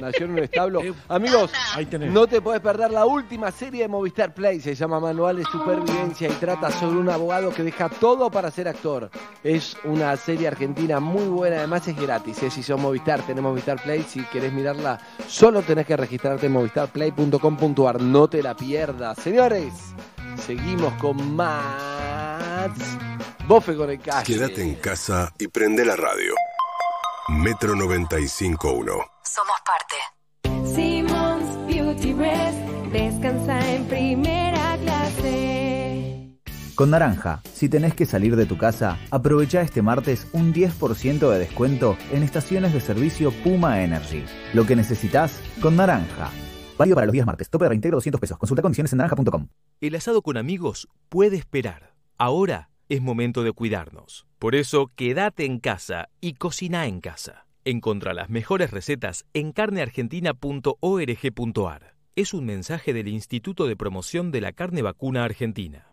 [0.00, 0.80] Nació en un establo.
[1.08, 2.12] Amigos, Ahí tenés.
[2.12, 4.60] no te podés perder la última serie de Movistar Play.
[4.60, 8.68] Se llama Manual de Supervivencia y trata sobre un abogado que deja todo para ser
[8.68, 9.10] actor.
[9.42, 12.40] Es una serie argentina muy buena, además es gratis.
[12.44, 12.50] ¿eh?
[12.52, 14.04] Si sos Movistar, tenés Movistar Play.
[14.04, 18.00] Si querés mirarla, solo tenés que registrarte en movistarplay.com.ar.
[18.00, 19.18] No te la pierdas.
[19.18, 19.74] Señores,
[20.50, 22.70] seguimos con más.
[23.46, 24.24] Bofe con el calle.
[24.24, 26.34] Quédate en casa y prende la radio.
[27.28, 28.84] Metro 95.1.
[29.22, 30.74] Somos parte.
[30.74, 32.58] Simmons Beauty Rest
[32.92, 36.36] descansa en primera clase.
[36.74, 41.38] Con Naranja, si tenés que salir de tu casa, aprovecha este martes un 10% de
[41.38, 44.24] descuento en estaciones de servicio Puma Energy.
[44.54, 46.30] Lo que necesitas con Naranja.
[46.80, 47.50] Válido para los días martes.
[47.50, 48.38] Tope de reintegro 200 pesos.
[48.38, 49.48] Consulta condiciones en naranja.com.
[49.82, 51.92] El asado con amigos puede esperar.
[52.16, 54.26] Ahora es momento de cuidarnos.
[54.38, 57.44] Por eso, quédate en casa y cocina en casa.
[57.66, 61.96] Encontra las mejores recetas en carneargentina.org.ar.
[62.16, 65.92] Es un mensaje del Instituto de Promoción de la Carne Vacuna Argentina.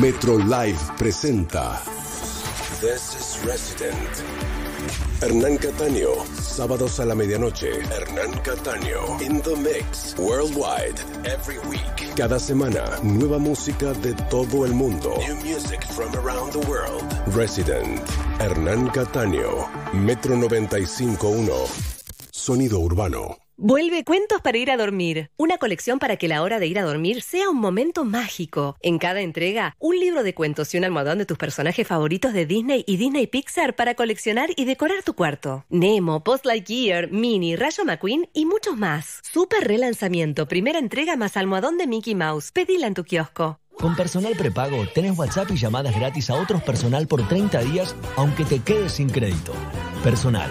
[0.00, 1.80] Metro Live presenta
[2.80, 4.55] This is Resident.
[5.22, 6.08] Hernán Cataño,
[6.42, 7.70] sábados a la medianoche.
[7.90, 12.14] Hernán Cataño, in the mix, worldwide, every week.
[12.14, 15.14] Cada semana, nueva música de todo el mundo.
[15.26, 17.02] New music from around the world.
[17.34, 17.98] Resident,
[18.38, 21.66] Hernán Cataño, Metro 95.1.
[22.30, 23.45] Sonido urbano.
[23.58, 25.30] Vuelve Cuentos para ir a dormir.
[25.38, 28.76] Una colección para que la hora de ir a dormir sea un momento mágico.
[28.82, 32.44] En cada entrega, un libro de cuentos y un almohadón de tus personajes favoritos de
[32.44, 35.64] Disney y Disney Pixar para coleccionar y decorar tu cuarto.
[35.70, 39.20] Nemo, Post Lightyear, Minnie, Rayo McQueen y muchos más.
[39.22, 42.52] Super relanzamiento, primera entrega más almohadón de Mickey Mouse.
[42.52, 43.58] Pedila en tu kiosco.
[43.78, 48.44] Con Personal Prepago tenés WhatsApp y llamadas gratis a otros personal por 30 días, aunque
[48.44, 49.52] te quedes sin crédito.
[50.04, 50.50] Personal.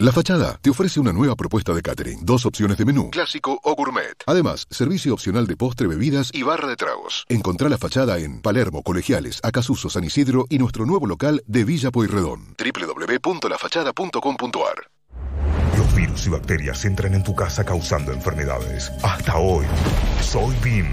[0.00, 3.76] La Fachada te ofrece una nueva propuesta de catering, dos opciones de menú, clásico o
[3.76, 4.24] gourmet.
[4.26, 7.24] Además, servicio opcional de postre, bebidas y barra de tragos.
[7.28, 11.92] Encontrá La Fachada en Palermo, Colegiales, Acasuso, San Isidro y nuestro nuevo local de Villa
[11.92, 12.56] Pueyrredón.
[12.58, 14.90] www.lafachada.com.ar
[15.78, 18.90] Los virus y bacterias entran en tu casa causando enfermedades.
[19.04, 19.64] Hasta hoy,
[20.20, 20.92] soy BIM.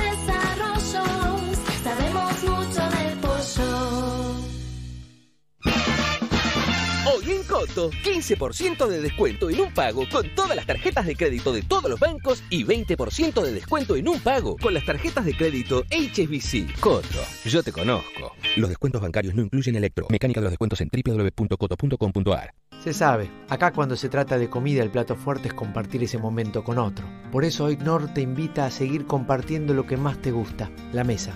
[7.51, 11.89] Coto, 15% de descuento en un pago con todas las tarjetas de crédito de todos
[11.89, 16.79] los bancos y 20% de descuento en un pago con las tarjetas de crédito HSBC.
[16.79, 18.31] Coto, yo te conozco.
[18.55, 20.07] Los descuentos bancarios no incluyen electro.
[20.09, 22.53] Mecánica de los descuentos en www.coto.com.ar.
[22.81, 26.63] Se sabe, acá cuando se trata de comida el plato fuerte es compartir ese momento
[26.63, 27.05] con otro.
[27.33, 31.03] Por eso hoy Nor te invita a seguir compartiendo lo que más te gusta, la
[31.03, 31.35] mesa.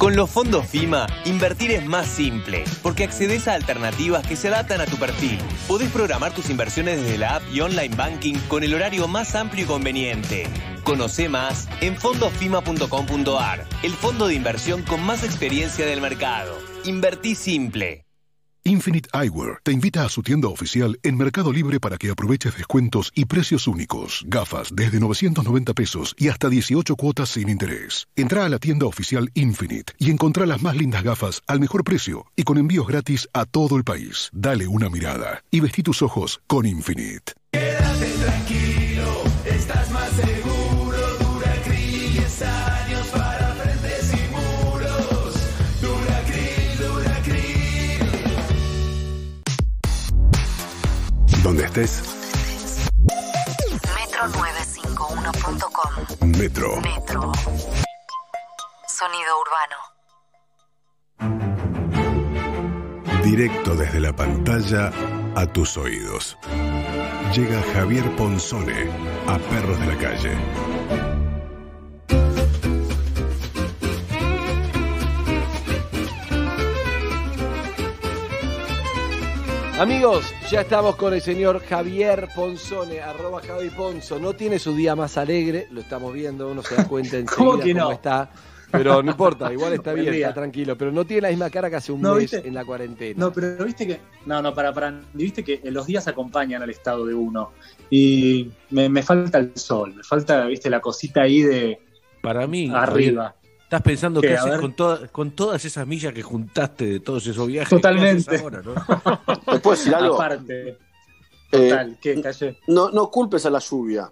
[0.00, 4.80] Con los fondos FIMA, invertir es más simple, porque accedes a alternativas que se adaptan
[4.80, 5.38] a tu perfil.
[5.68, 9.64] Podés programar tus inversiones desde la app y online banking con el horario más amplio
[9.64, 10.46] y conveniente.
[10.84, 16.56] Conoce más en fondosfima.com.ar, el fondo de inversión con más experiencia del mercado.
[16.86, 18.06] Invertí simple.
[18.64, 23.10] Infinite Eyewear te invita a su tienda oficial en Mercado Libre para que aproveches descuentos
[23.14, 24.22] y precios únicos.
[24.26, 28.06] Gafas desde 990 pesos y hasta 18 cuotas sin interés.
[28.16, 32.26] Entra a la tienda oficial Infinite y encontrá las más lindas gafas al mejor precio
[32.36, 34.28] y con envíos gratis a todo el país.
[34.32, 37.32] Dale una mirada y vestí tus ojos con Infinite.
[37.50, 39.19] Quédate tranquilo,
[51.50, 52.02] Donde estés,
[53.82, 55.90] Metro951.com.
[56.38, 56.80] Metro.
[56.80, 57.32] Metro.
[58.86, 59.74] Sonido urbano.
[63.24, 64.92] Directo desde la pantalla
[65.34, 66.38] a tus oídos.
[67.34, 68.88] Llega Javier Ponzone
[69.26, 70.38] a Perros de la Calle.
[79.80, 84.18] Amigos, ya estamos con el señor Javier Ponzone, arroba Javi Ponzo.
[84.18, 87.58] No tiene su día más alegre, lo estamos viendo, uno se da cuenta enseguida ¿Cómo
[87.58, 87.84] que no?
[87.84, 88.30] cómo está.
[88.70, 90.76] Pero no importa, igual está bien, está tranquilo.
[90.76, 92.46] Pero no tiene la misma cara que hace un No, mes ¿viste?
[92.46, 93.14] en la cuarentena.
[93.18, 94.00] No, pero viste que.
[94.26, 95.00] No, no, para, para.
[95.14, 97.52] Viste que los días acompañan al estado de uno.
[97.88, 101.80] Y me, me falta el sol, me falta, viste, la cosita ahí de.
[102.20, 103.34] Para mí, Arriba.
[103.70, 104.26] Estás pensando ¿Qué?
[104.26, 107.70] qué A haces con, toda- con todas esas millas que juntaste de todos esos viajes.
[107.70, 108.24] Totalmente.
[108.28, 108.74] ¿Qué haces ahora, no?
[109.52, 110.14] ¿Me puedo decir algo?
[110.16, 110.70] Aparte.
[110.70, 110.76] Eh,
[111.68, 112.58] Total, ¿qué, Calle?
[112.66, 114.10] no, no culpes a la lluvia.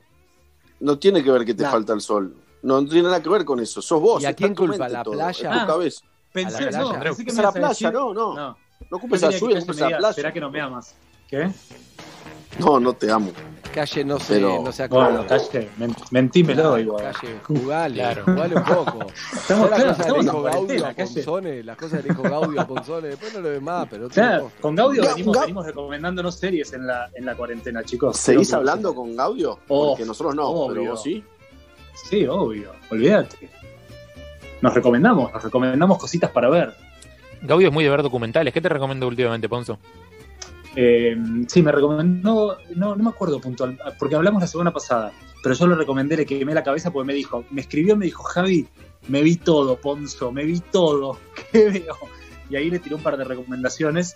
[0.79, 1.73] No tiene que ver que te Nah.
[1.73, 2.37] falta el sol.
[2.63, 3.83] No tiene nada que ver con eso.
[3.83, 4.23] Sos vos.
[4.23, 4.89] ¿Y a quién culpa?
[4.89, 5.51] ¿La todo, playa?
[5.51, 6.05] tu Ah, cabeza.
[6.33, 6.79] Pensé, playa.
[6.79, 8.35] no, pensé que me a la a playa, decir- no, no.
[8.37, 8.57] No,
[8.93, 10.13] No culpes a la lluvia, culpes a la playa.
[10.13, 10.95] ¿Será que no me amas?
[11.29, 11.51] ¿Qué?
[12.59, 13.31] No, no te amo.
[13.75, 15.09] Calle no se, Pero- no se acuerda.
[15.23, 17.13] Bueno, Calle, men- mentímelo Claro, igual.
[17.13, 18.25] Calle, jugale, Claro.
[18.25, 19.07] jugale un poco.
[19.33, 20.95] Estamos, claro, las cosas estamos Gaudio cuarentena, a.
[20.95, 24.09] Ponzone, las cosas le dijo Gaudio a Ponzone, después no lo ves más, pero no
[24.09, 28.17] Claro, con Gaudio Ga- venimos, Ga- venimos recomendándonos series en la, en la cuarentena, chicos.
[28.17, 29.59] ¿Seguís hablando con Gaudio?
[29.69, 30.91] Oh, Porque nosotros no, pero obvio.
[30.93, 31.23] vos sí.
[32.09, 33.51] Sí, obvio, olvídate.
[34.63, 36.75] Nos recomendamos, nos recomendamos cositas para ver.
[37.43, 38.53] Gaudio es muy de ver documentales.
[38.53, 39.79] ¿Qué te recomiendo últimamente, Ponzo?
[40.81, 41.16] Eh,
[41.49, 45.11] sí, me recomendó, no, no me acuerdo puntual, porque hablamos la semana pasada,
[45.43, 48.22] pero yo lo recomendé, le quemé la cabeza porque me dijo, me escribió, me dijo,
[48.22, 48.68] Javi,
[49.09, 51.18] me vi todo, Ponzo, me vi todo,
[51.53, 51.97] ¿qué veo?
[52.49, 54.14] Y ahí le tiré un par de recomendaciones.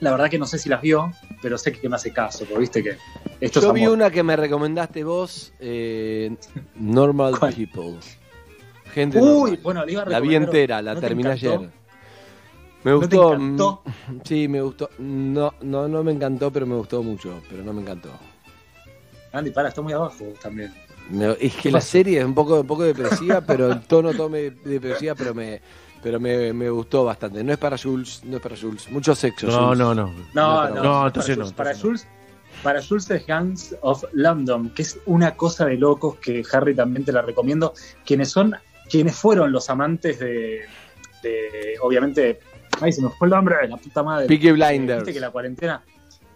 [0.00, 2.60] La verdad que no sé si las vio, pero sé que me hace caso, porque
[2.60, 2.96] viste que
[3.42, 6.34] esto Yo es vi una que me recomendaste vos, eh,
[6.76, 7.98] Normal People.
[8.94, 9.60] Gente Uy, normal.
[9.62, 11.70] bueno, le iba a La vi recomendar- entera, la ¿no te terminé ayer.
[12.84, 13.34] Me ¿No te gustó.
[13.34, 13.82] encantó?
[14.08, 14.90] mm, Sí, me gustó.
[14.98, 17.40] No, no, no me encantó, pero me gustó mucho.
[17.50, 18.10] Pero no me encantó.
[19.32, 20.72] Andy, para, está muy abajo también.
[21.40, 25.14] Es que la serie es un poco, un poco depresiva, pero el tono tome depresiva,
[25.14, 25.60] pero me,
[26.02, 27.42] pero me, me gustó bastante.
[27.44, 28.88] No es para Jules, no es para Jules.
[28.90, 29.46] Mucho sexo.
[29.48, 29.78] No, Jules.
[29.78, 30.06] no, no.
[30.06, 32.06] No, no, para no, entonces no, Jules, Para Jules,
[32.62, 37.04] para Jules es Gangs of London, que es una cosa de locos que Harry también
[37.04, 37.74] te la recomiendo.
[38.06, 38.54] Quienes son,
[38.88, 40.60] quienes fueron los amantes de,
[41.22, 42.38] de obviamente,
[42.80, 44.26] ay, se me fue el nombre de la puta madre.
[44.26, 45.00] Peaky Eh, Blinders.
[45.00, 45.82] Viste que la cuarentena,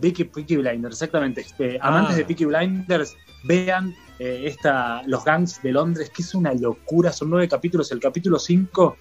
[0.00, 1.40] Peaky, Peaky Blinders, exactamente.
[1.42, 2.18] Este, Amantes Ah.
[2.18, 7.12] de Peaky Blinders, vean eh, esta, los gangs de Londres, que es una locura.
[7.12, 7.90] Son nueve capítulos.
[7.90, 8.96] El capítulo cinco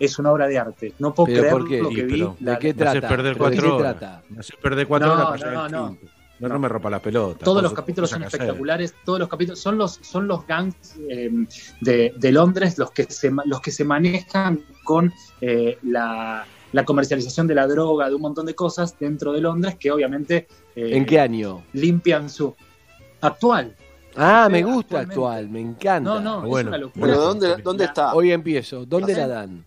[0.00, 0.94] es una obra de arte.
[0.98, 1.82] No puedo ¿Pero creer por qué?
[1.82, 2.10] lo Sí, que vi.
[2.12, 2.92] pero ¿de La- qué trata?
[4.30, 6.06] Me haces perder cuatro No, horas no, para no, quinto.
[6.40, 7.44] No, no me rompa la pelota.
[7.44, 8.40] Todos los capítulos son hacer.
[8.40, 11.30] espectaculares, todos los capítulos son los son los gangs eh,
[11.80, 17.46] de, de Londres los que se los que se manejan con eh, la, la comercialización
[17.46, 21.06] de la droga, de un montón de cosas dentro de Londres que obviamente eh, ¿En
[21.06, 21.62] qué año?
[21.72, 22.54] limpian su
[23.20, 23.74] actual.
[24.16, 26.00] Ah, me gusta actual, me encanta.
[26.10, 27.06] No, no, es Bueno, una locura.
[27.06, 28.12] ¿Pero dónde, dónde está?
[28.14, 28.84] Hoy empiezo.
[28.86, 29.64] ¿Dónde la dan?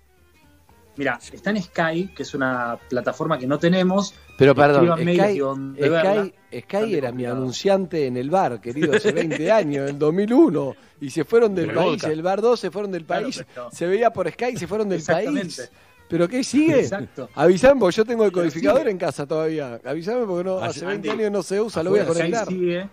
[0.97, 4.13] Mira, está en Sky, que es una plataforma que no tenemos.
[4.37, 5.39] Pero perdón, Sky,
[5.79, 6.25] verla.
[6.51, 10.75] Sky, Sky era mi anunciante en el bar, querido, hace 20 años, en el 2001.
[11.01, 13.45] Y se fueron del Pero país, el bar 2 se fueron del Claro, país.
[13.53, 15.55] pero- Se veía por Sky y se fueron del Exactamente.
[15.55, 15.71] país.
[16.09, 16.79] ¿Pero qué sigue?
[16.81, 17.29] Exacto.
[17.35, 19.79] Avisame, porque yo tengo el codificador en casa todavía.
[19.83, 22.47] Avisame porque no, hace 20 Andy, años no se usa, lo voy a Sky conectar.
[22.47, 22.89] sigue,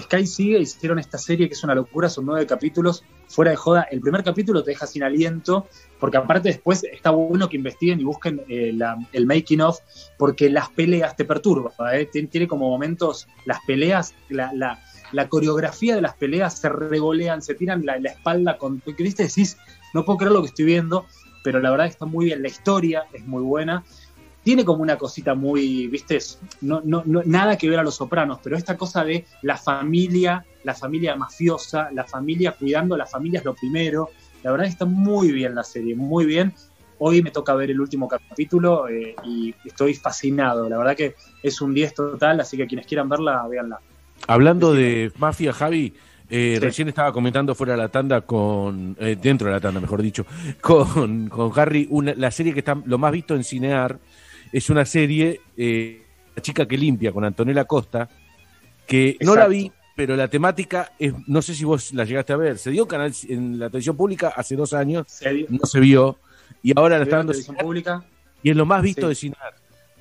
[0.00, 3.82] Sky sigue, hicieron esta serie que es una locura, son nueve capítulos, fuera de joda.
[3.90, 5.66] El primer capítulo te deja sin aliento,
[6.00, 9.78] porque aparte después está bueno que investiguen y busquen eh, la- el making of,
[10.18, 12.08] porque las peleas te perturban, ¿eh?
[12.12, 14.80] Tien- tiene como momentos, las peleas, la, la-
[15.12, 18.82] la coreografía de las peleas se regolean, se tiran la, espalda con...
[18.98, 19.56] viste, decís,
[19.94, 21.06] no puedo creer lo que estoy viendo,
[21.46, 23.84] pero la verdad está muy bien, la historia es muy buena
[24.42, 26.18] tiene como una cosita muy, viste,
[26.60, 30.44] no, no, no- nada que ver a los sopranos, pero esta cosa de la familia,
[30.62, 34.10] la familia mafiosa, la familia cuidando, la familia es lo primero.
[34.44, 36.52] La verdad está muy bien la serie, muy bien.
[37.00, 40.68] Hoy me toca ver el último capítulo eh, y estoy fascinado.
[40.68, 43.80] La verdad que es un 10 total, así que quienes quieran verla, véanla.
[44.28, 45.92] Hablando de mafia, Javi,
[46.28, 46.60] eh, Sí.
[46.60, 50.24] recién estaba comentando fuera de la tanda con, eh, dentro de la tanda, mejor dicho,
[50.60, 53.98] con, con Harry, una- la serie que está lo más visto en Cinear
[54.52, 56.02] es una serie, eh,
[56.36, 58.08] La chica que limpia, con Antonella Costa,
[58.86, 62.36] que no la vi, pero la temática es, no sé si vos la llegaste a
[62.36, 65.06] ver, se dio canal en la televisión pública hace dos años,
[65.48, 66.18] no se vio,
[66.62, 68.04] y ahora la está dando televisión pública.
[68.42, 69.08] y es lo más visto Sí.
[69.08, 69.54] de Cinear.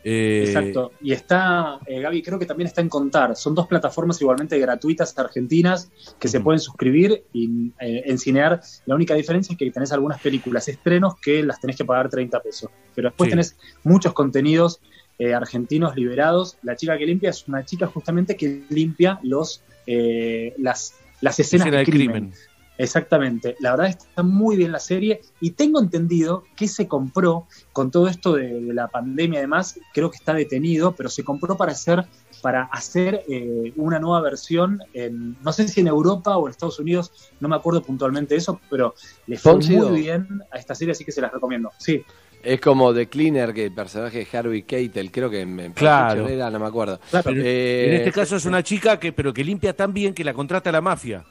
[0.07, 0.91] Eh, Exacto.
[1.01, 3.35] Y está, eh, Gaby, creo que también está en Contar.
[3.35, 5.89] Son dos plataformas igualmente gratuitas argentinas
[6.19, 8.61] que se pueden suscribir y eh, en Cinear.
[8.85, 12.39] La única diferencia es que tenés algunas películas, estrenos, que las tenés que pagar 30
[12.39, 12.69] pesos.
[12.93, 13.31] Pero después Sí.
[13.31, 14.79] tenés muchos contenidos
[15.17, 16.57] eh, argentinos liberados.
[16.61, 21.65] La chica que limpia es una chica justamente que limpia los, eh, las, las escenas
[21.65, 22.33] escena de crimen.
[22.77, 23.55] Exactamente.
[23.59, 28.07] La verdad está muy bien la serie y tengo entendido que se compró con todo
[28.07, 31.71] esto de, de la pandemia y demás, creo que está detenido, pero se compró para
[31.71, 32.05] hacer
[32.41, 36.79] para hacer eh, una nueva versión en no sé si en Europa o en Estados
[36.79, 38.93] Unidos, no me acuerdo puntualmente eso, pero
[39.25, 41.71] le fue muy bien a esta serie, así que se las recomiendo.
[41.79, 42.03] Sí.
[42.43, 46.27] Es como The Cleaner, que el personaje de Harvey Keitel, creo que en, en Claro.
[46.27, 46.99] Era, no me acuerdo.
[47.11, 50.23] Pero Eh, en este caso es una chica que, pero que limpia tan bien que
[50.23, 51.25] la contrata la mafia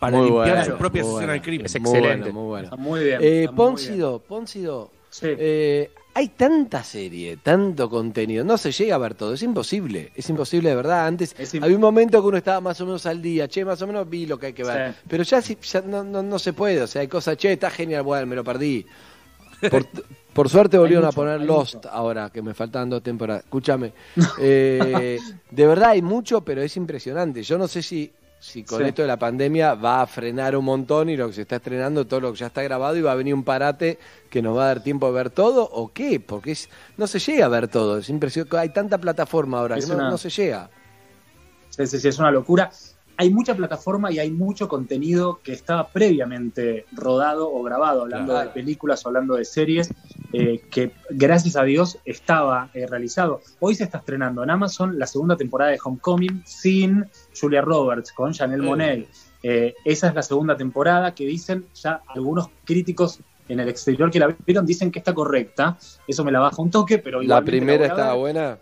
[0.00, 1.32] para Muy limpiar bueno, sus propias muy escenas bueno.
[1.34, 1.66] de crimen.
[1.66, 2.32] Es excelente.
[2.32, 2.76] muy bueno.
[2.78, 3.18] Muy bien.
[3.22, 4.90] Eh, Póncido, Póncido,
[5.22, 10.28] eh, hay tanta serie, tanto contenido, no se llega a ver todo, es imposible, es
[10.30, 11.06] imposible de verdad.
[11.06, 13.86] Antes había un momento que uno estaba más o menos al día, che, más o
[13.86, 14.98] menos vi lo que hay que ver, Sí.
[15.08, 17.70] pero ya, sí- ya no, no, no se puede, o sea, hay cosas, che, está
[17.70, 18.84] genial, bueno, me lo perdí.
[19.70, 19.86] Por,
[20.32, 23.44] por suerte volvieron mucho, a poner Lost ahora, que me faltan dos temporadas.
[23.44, 23.92] Escúchame,
[24.40, 25.18] eh,
[25.50, 27.42] de verdad hay mucho, pero es impresionante.
[27.42, 28.88] Yo no sé si, si con Sí.
[28.88, 32.06] esto de la pandemia va a frenar un montón y lo que se está estrenando,
[32.06, 33.98] todo lo que ya está grabado y va a venir un parate
[34.30, 37.18] que nos va a dar tiempo de ver todo o qué, porque es, no se
[37.18, 37.98] llega a ver todo.
[37.98, 38.56] Es impresionante.
[38.56, 40.70] Hay tanta plataforma ahora Es que no, se llega.
[41.68, 42.70] Sí, sí, sí, es una locura.
[43.20, 48.48] Hay mucha plataforma y hay mucho contenido que estaba previamente rodado o grabado, hablando Claro.
[48.48, 49.92] de películas o hablando de series,
[50.32, 53.42] eh, que gracias a Dios estaba eh, realizado.
[53.58, 57.04] Hoy se está estrenando en Amazon la segunda temporada de Homecoming sin
[57.38, 58.66] Julia Roberts, con Janelle Eh.
[58.66, 59.08] Monáe.
[59.42, 64.18] Eh, esa es la segunda temporada que dicen ya algunos críticos en el exterior que
[64.18, 65.76] la vieron dicen que está correcta.
[66.08, 68.58] Eso me la baja un toque, pero La primera estaba buena.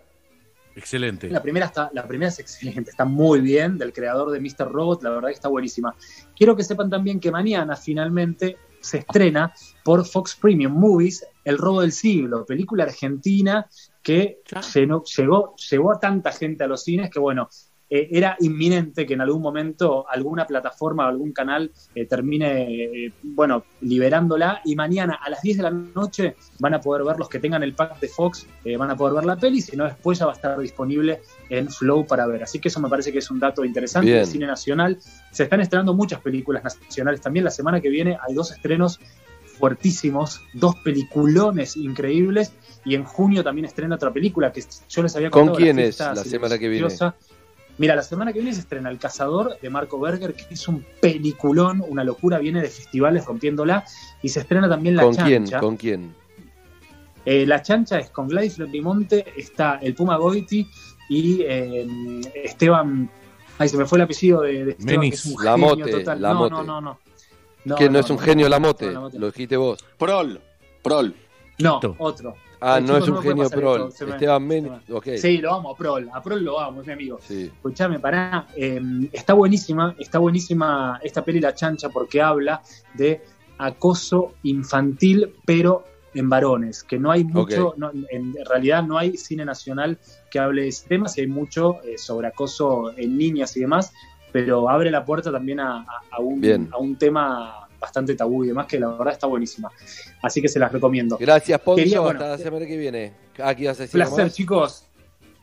[0.79, 1.29] Excelente.
[1.29, 4.71] La primera, está, la primera es excelente, está muy bien, del creador de Mr.
[4.71, 5.93] Robot, la verdad que está buenísima.
[6.33, 9.53] Quiero que sepan también que mañana finalmente se estrena
[9.83, 13.67] por Fox Premium Movies El robo del siglo, película argentina
[14.01, 14.39] que
[15.17, 17.49] llegó, llevó a tanta gente a los cines que bueno,
[17.89, 23.13] eh, era inminente que en algún momento alguna plataforma o algún canal eh, termine, eh,
[23.23, 27.29] bueno, liberándola y mañana a las 10 de la noche van a poder ver los
[27.29, 29.85] que tengan el pack de Fox, eh, van a poder ver la peli, si no
[29.85, 32.43] después ya va a estar disponible en Flow para ver.
[32.43, 34.97] Así que eso me parece que es un dato interesante del cine nacional.
[35.31, 37.43] Se están estrenando muchas películas nacionales también.
[37.45, 38.99] La semana que viene hay dos estrenos
[39.59, 42.53] fuertísimos, dos peliculones increíbles
[42.85, 45.57] y en junio también estrena otra película que yo les había ¿Con contado.
[45.63, 46.87] quién La es la semana que viene?
[47.79, 50.85] Mira, la semana que viene se estrena El Cazador de Marco Berger, que es un
[51.01, 53.85] peliculón, una locura, viene de festivales rompiéndola,
[54.21, 55.45] y se estrena también La ¿Con quién?
[55.45, 55.59] Chancha.
[55.61, 56.13] ¿Con quién?
[57.25, 60.67] Eh, la Chancha es con Gladys Florimonte, está el Puma Goiti
[61.09, 61.87] y eh,
[62.43, 63.09] Esteban,
[63.57, 65.23] ay, se me fue el apellido de, de Esteban, Menis.
[65.23, 66.21] que es un La genio Mote, total.
[66.21, 66.51] La no, Mote.
[66.55, 66.99] no, no, no.
[67.65, 69.19] No, que no, no, es un no, genio no, la no, mote, la Mote.
[69.19, 69.85] lo dijiste vos.
[69.97, 70.41] Prol,
[70.81, 71.15] Prol.
[71.59, 72.35] No, otro.
[72.61, 73.75] Ah, no es un genio Prol.
[73.75, 74.13] esto, Esteban.
[75.17, 76.09] Sí, lo amo, a Prol.
[76.13, 77.19] A Prol lo amo, es mi amigo.
[77.21, 77.43] Sí.
[77.53, 78.47] Escuchame, pará.
[78.55, 78.81] eh,
[79.13, 82.61] está buenísima, está buenísima esta peli La Chancha porque habla
[82.95, 83.21] de
[83.57, 85.83] acoso infantil, pero
[86.13, 89.99] en varones, que no hay mucho, no, en realidad no hay cine nacional
[90.31, 93.93] que hable de ese tema, sí hay mucho eh, sobre acoso en niñas y demás,
[94.31, 96.41] pero abre la puerta también a, a- a un,
[96.73, 99.71] a un tema bastante tabú y demás, que la verdad está buenísima.
[100.21, 101.17] Así que se las recomiendo.
[101.17, 101.77] Gracias, Ponzo.
[101.83, 103.13] Quería, bueno, hasta la semana que viene.
[103.41, 104.85] Aquí vas a decir Placer, chicos.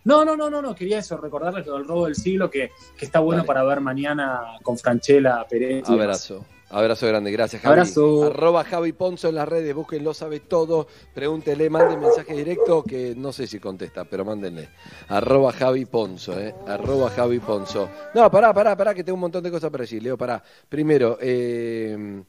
[0.04, 3.04] No, no, no, no, no, quería eso, recordarles lo del robo del siglo, que, que
[3.04, 3.46] está bueno Dale.
[3.46, 5.88] para ver mañana con Franchella, Pérez.
[5.88, 6.44] Abrazo.
[6.68, 7.72] Abrazo grande, gracias Javi.
[7.72, 8.24] Abrazo.
[8.24, 10.88] Arroba Javi Ponzo en las redes, búsquenlo, sabe todo.
[11.14, 14.68] Pregúntele, manden mensaje directo que no sé si contesta, pero mándenle.
[15.08, 16.54] Arroba Javi Ponzo, eh.
[16.66, 17.88] Arroba Javi Ponzo.
[18.14, 20.42] No, pará, pará, pará, que tengo un montón de cosas para decir, Leo, pará.
[20.68, 22.22] Primero, eh,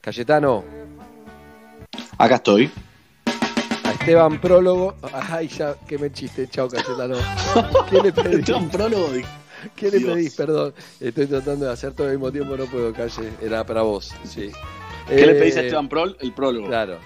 [0.00, 0.64] Cayetano,
[2.18, 2.70] Acá estoy.
[3.84, 4.96] a Esteban Prólogo.
[5.12, 7.16] Ay, ya, que me chiste, chao Cayetano.
[7.90, 8.40] ¿Qué le pedís?
[8.40, 9.08] Esteban Prólogo.
[9.76, 10.34] ¿Qué le pedís?
[10.34, 13.30] Perdón, estoy tratando de hacer todo al mismo tiempo, no puedo, Calle.
[13.42, 14.50] Era para vos, sí.
[15.08, 16.16] ¿Qué le Eh, pedís a Esteban Prol?
[16.20, 16.66] El prólogo.
[16.68, 16.98] Claro.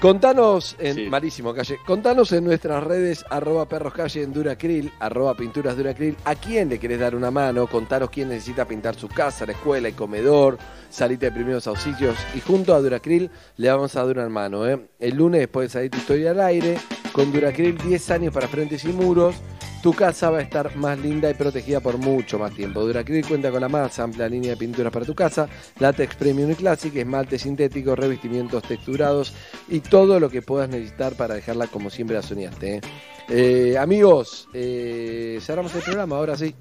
[0.00, 1.02] Contanos, en, Sí.
[1.08, 6.34] malísimo calle, contanos en nuestras redes, arroba perros calle en Duracril, arroba pinturas Duracril, a
[6.34, 9.94] quién le querés dar una mano, contanos quién necesita pintar su casa, la escuela, el
[9.94, 10.58] comedor,
[10.90, 14.66] salita de primeros auxilios, y junto a Duracril le vamos a dar una mano.
[14.68, 14.78] ¿eh?
[14.98, 16.76] El lunes puede salir tu historia al aire,
[17.12, 19.36] con Duracril 10 años para frentes y muros,
[19.84, 22.80] tu casa va a estar más linda y protegida por mucho más tiempo.
[22.80, 25.46] Duracril cuenta con la más amplia línea de pinturas para tu casa,
[25.78, 29.34] látex premium y classic, esmalte sintético, revestimientos texturados
[29.68, 32.76] y todo lo que puedas necesitar para dejarla como siempre la soñaste.
[32.76, 32.80] ¿eh?
[33.28, 36.54] Eh, amigos, eh, cerramos el programa, ahora sí.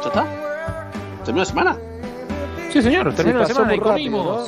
[0.00, 0.90] ¿Ya está?
[1.26, 1.78] ¿Terminó la semana?
[2.72, 4.46] Sí, señor, terminó la semana y rápido.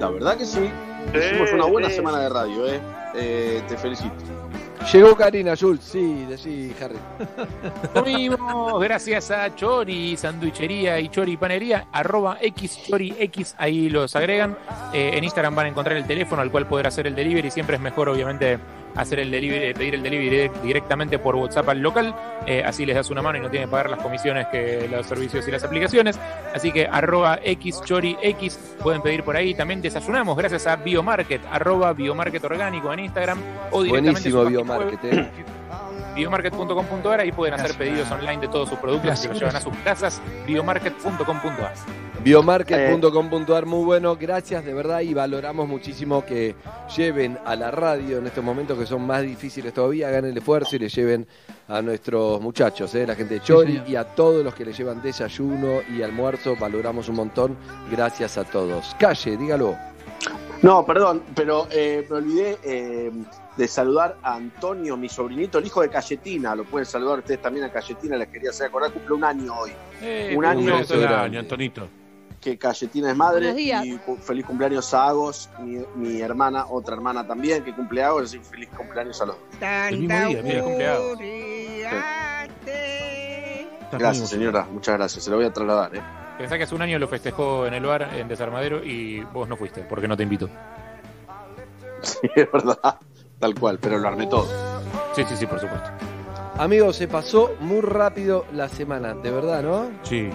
[0.00, 0.68] La verdad que sí.
[1.14, 2.80] Hicimos una buena semana de radio, ¿eh?
[3.14, 4.37] Eh, te felicito.
[4.92, 6.96] Llegó Karina Jules, sí, decí Harry.
[7.92, 14.56] Comimos gracias a Chori, Sanduichería y Chori Panería, arroba XChoriX, ahí los agregan.
[14.94, 17.50] Eh, en Instagram van a encontrar el teléfono al cual poder hacer el delivery.
[17.50, 18.58] Siempre es mejor, obviamente,
[18.96, 22.14] hacer el delivery, pedir el delivery direct- directamente por WhatsApp al local.
[22.46, 25.06] Eh, así les das una mano y no tienen que pagar las comisiones que los
[25.06, 26.18] servicios y las aplicaciones.
[26.54, 29.54] Así que arroba XChoriX pueden pedir por ahí.
[29.54, 33.38] También desayunamos gracias a Biomarket, arroba Biomarket Orgánico en Instagram
[33.70, 35.28] o directamente Buenísimo Biomarket, ¿eh?
[36.18, 39.60] biomarket.com.ar ahí pueden hacer pedidos online de todos sus productos y se los llevan a
[39.60, 41.74] sus casas biomarket.com.ar
[42.24, 46.56] Biomarket.com.ar, muy bueno, gracias de verdad y valoramos muchísimo que
[46.96, 50.74] lleven a la radio en estos momentos que son más difíciles todavía, hagan el esfuerzo
[50.74, 51.28] y le lleven
[51.68, 53.06] a nuestros muchachos, ¿eh?
[53.06, 57.08] la gente de Chori y a todos los que le llevan desayuno y almuerzo, valoramos
[57.08, 57.56] un montón,
[57.92, 58.96] gracias a todos.
[58.98, 59.76] Calle, dígalo.
[60.62, 63.12] No, perdón, pero eh, me olvidé eh,
[63.58, 66.54] de saludar a Antonio, mi sobrinito, el hijo de Cayetina.
[66.54, 69.72] Lo pueden saludar ustedes también a Cayetina, les quería hacer acordar, cumple un año hoy.
[70.00, 71.88] Eh, un año grande, Antonito.
[72.40, 73.52] que Cayetina es madre.
[73.60, 78.38] Y feliz cumpleaños a Agos, mi, mi hermana, otra hermana también, que cumple Agos, así
[78.38, 79.60] feliz cumpleaños a los dos.
[79.60, 81.18] El mismo día, mira, cumpleaños.
[83.90, 85.96] Gracias, señora, muchas gracias, se lo voy a trasladar.
[85.96, 86.02] ¿eh?
[86.38, 89.56] Pensá que hace un año lo festejó en el bar en Desarmadero y vos no
[89.56, 90.48] fuiste porque no te invito.
[92.00, 93.00] Sí, es verdad,
[93.38, 94.46] tal cual, pero lo armé todo.
[95.14, 95.90] Sí, sí, sí, por supuesto.
[96.58, 99.90] Amigos, se pasó muy rápido la semana, de verdad, ¿no?
[100.02, 100.28] Sí.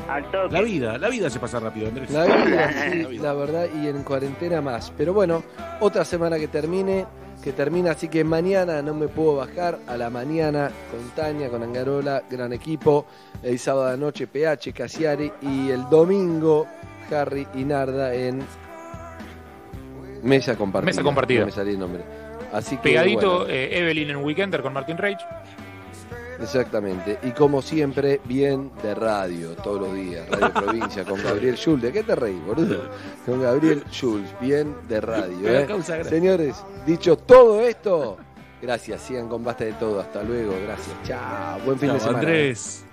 [0.52, 2.12] La vida, la vida se pasa rápido, Andrés.
[2.12, 4.94] La vida, sí, la verdad, y en cuarentena más.
[4.98, 5.44] Pero bueno,
[5.82, 7.06] otra semana que termine,
[7.44, 11.62] que termina, así que mañana no me puedo bajar a la mañana con Tania, con
[11.62, 13.06] Angarola, gran equipo.
[13.42, 16.66] El sábado de noche PH, Casiari y el domingo
[17.12, 18.42] Harry y Narda en
[20.24, 20.86] Mesa Compartida.
[20.86, 21.40] Mesa compartida.
[21.42, 22.23] No me salía el nombre.
[22.54, 25.20] Así que, Pegadito bueno, eh, Evelyn en Weekender con Martín Reich.
[26.40, 27.20] Exactamente.
[27.24, 30.28] Y como siempre, bien de radio, todos los días.
[30.30, 31.82] Radio Provincia con Gabriel Schulz.
[31.82, 32.90] ¿De qué te reís, boludo?
[33.26, 35.48] Con Gabriel Schulz, bien de radio.
[35.48, 35.68] ¿eh?
[36.04, 38.18] Señores, dicho todo esto,
[38.62, 39.02] gracias.
[39.02, 40.00] Sigan con Basta de Todo.
[40.02, 40.54] Hasta luego.
[40.64, 40.96] Gracias.
[41.04, 41.60] Chao.
[41.66, 42.20] Buen fin de semana.
[42.20, 42.86] Andrés.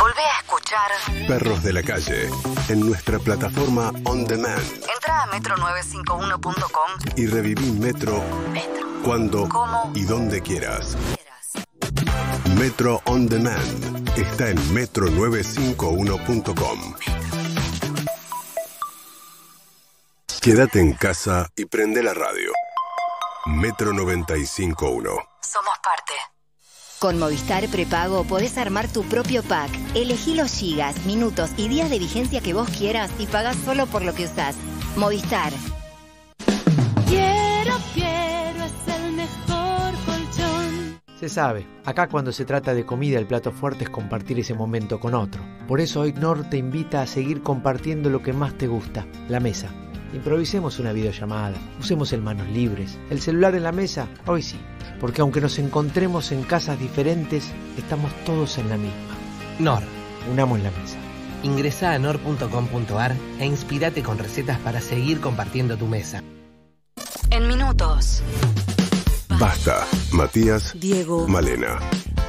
[0.00, 0.90] Volvé a escuchar.
[1.28, 2.30] Perros de la calle
[2.68, 4.62] en nuestra plataforma On Demand
[4.94, 6.90] Entra a metro951.com.
[7.16, 8.22] y reviví Metro
[9.04, 9.92] cuando ¿Cómo?
[9.94, 10.96] y donde quieras.
[12.58, 16.94] Metro On Demand está en metro951.com.
[20.40, 22.50] Quédate en casa y prende la radio.
[23.46, 25.02] Metro 95.1.
[25.42, 26.14] Somos parte.
[27.00, 29.70] Con Movistar Prepago podés armar tu propio pack.
[29.94, 34.02] Elegí los gigas, minutos y días de vigencia que vos quieras y pagás solo por
[34.02, 34.54] lo que usás.
[34.96, 35.50] Movistar.
[37.08, 41.00] Quiero, quiero, es el mejor colchón.
[41.18, 45.00] Se sabe, acá cuando se trata de comida el plato fuerte es compartir ese momento
[45.00, 45.42] con otro.
[45.66, 49.40] Por eso hoy Nor te invita a seguir compartiendo lo que más te gusta, la
[49.40, 49.70] mesa.
[50.12, 54.58] Improvisemos una videollamada, usemos el manos libres, el celular en la mesa, hoy sí,
[55.00, 59.16] porque aunque nos encontremos en casas diferentes, estamos todos en la misma.
[59.58, 59.82] Nor.
[60.30, 60.98] Unamos la mesa.
[61.42, 66.22] Ingresa a nor.com.ar e inspirate con recetas para seguir compartiendo tu mesa.
[67.30, 68.22] En minutos.
[69.38, 69.86] Basta.
[70.12, 70.74] Matías.
[70.78, 71.26] Diego.
[71.28, 71.78] Malena.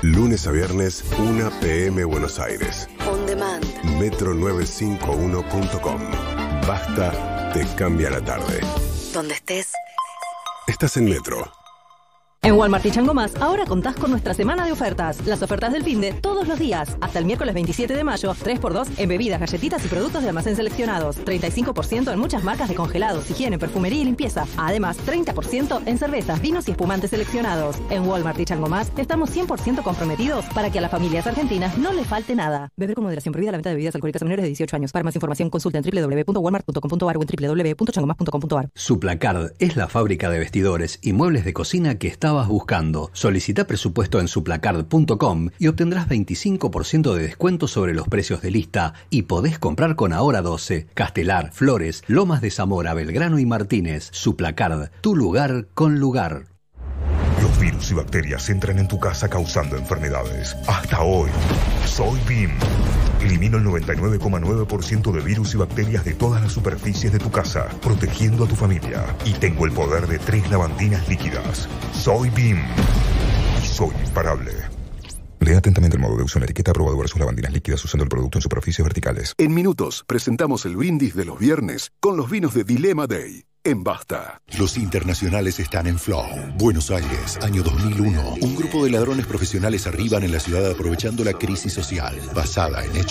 [0.04, 2.88] Lunes a viernes, 1 pm Buenos Aires.
[3.12, 3.66] On demand.
[4.00, 6.02] Metro951.com.
[6.68, 7.12] Basta,
[7.54, 8.62] te cambia la tarde.
[9.14, 9.74] Donde estés.
[10.68, 11.61] Estás en Metro.
[12.44, 15.28] En Walmart y Chango Más, ahora contás con nuestra semana de ofertas.
[15.28, 16.98] Las ofertas del fin de todos los días.
[17.00, 21.24] Hasta el miércoles 27 de mayo, 3x2 en bebidas, galletitas y productos de almacén seleccionados.
[21.24, 24.48] 35% en muchas marcas de congelados, higiene, perfumería y limpieza.
[24.58, 27.78] Además, 30% en cervezas, vinos y espumantes seleccionados.
[27.92, 31.94] En Walmart y Chango Más, estamos 100% comprometidos para que a las familias argentinas no
[31.94, 32.72] le falte nada.
[32.76, 34.92] Beber con moderación prohibida la venta de bebidas alcohólicas a menores de 18 años.
[34.92, 37.28] Para más información, consulta en www.walmart.com.ar o en
[37.76, 38.70] www.changomás.com.ar.
[38.74, 43.10] Suplacard es la fábrica de vestidores y muebles de cocina que estabas buscando.
[43.12, 49.24] Solicita presupuesto en suplacard.com y obtendrás 25% de descuento sobre los precios de lista y
[49.24, 54.08] podés comprar con Ahora 12, Castelar, Flores, Lomas de Zamora, Belgrano y Martínez.
[54.14, 56.46] Suplacard, tu lugar con lugar.
[57.82, 60.56] Virus y bacterias entran en tu casa causando enfermedades.
[60.68, 61.32] Hasta hoy,
[61.88, 62.52] soy BIM.
[63.22, 68.44] Elimino el 99,9% de virus y bacterias de todas las superficies de tu casa, protegiendo
[68.44, 69.04] a tu familia.
[69.26, 71.68] Y tengo el poder de tres lavandinas líquidas.
[71.94, 72.60] Soy BIM.
[73.64, 74.52] Y soy imparable.
[75.40, 78.10] Lea atentamente el modo de uso en la etiqueta aprobado versus lavandinas líquidas usando el
[78.10, 79.34] producto en superficies verticales.
[79.40, 83.51] En minutos presentamos el brindis de los viernes con los vinos de Dilema Day.
[83.64, 84.42] En Basta.
[84.58, 86.26] Los internacionales están en Flow.
[86.56, 88.38] Buenos Aires, año 2001.
[88.42, 92.96] Un grupo de ladrones profesionales arriban en la ciudad aprovechando la crisis social, basada en
[92.96, 93.10] hechos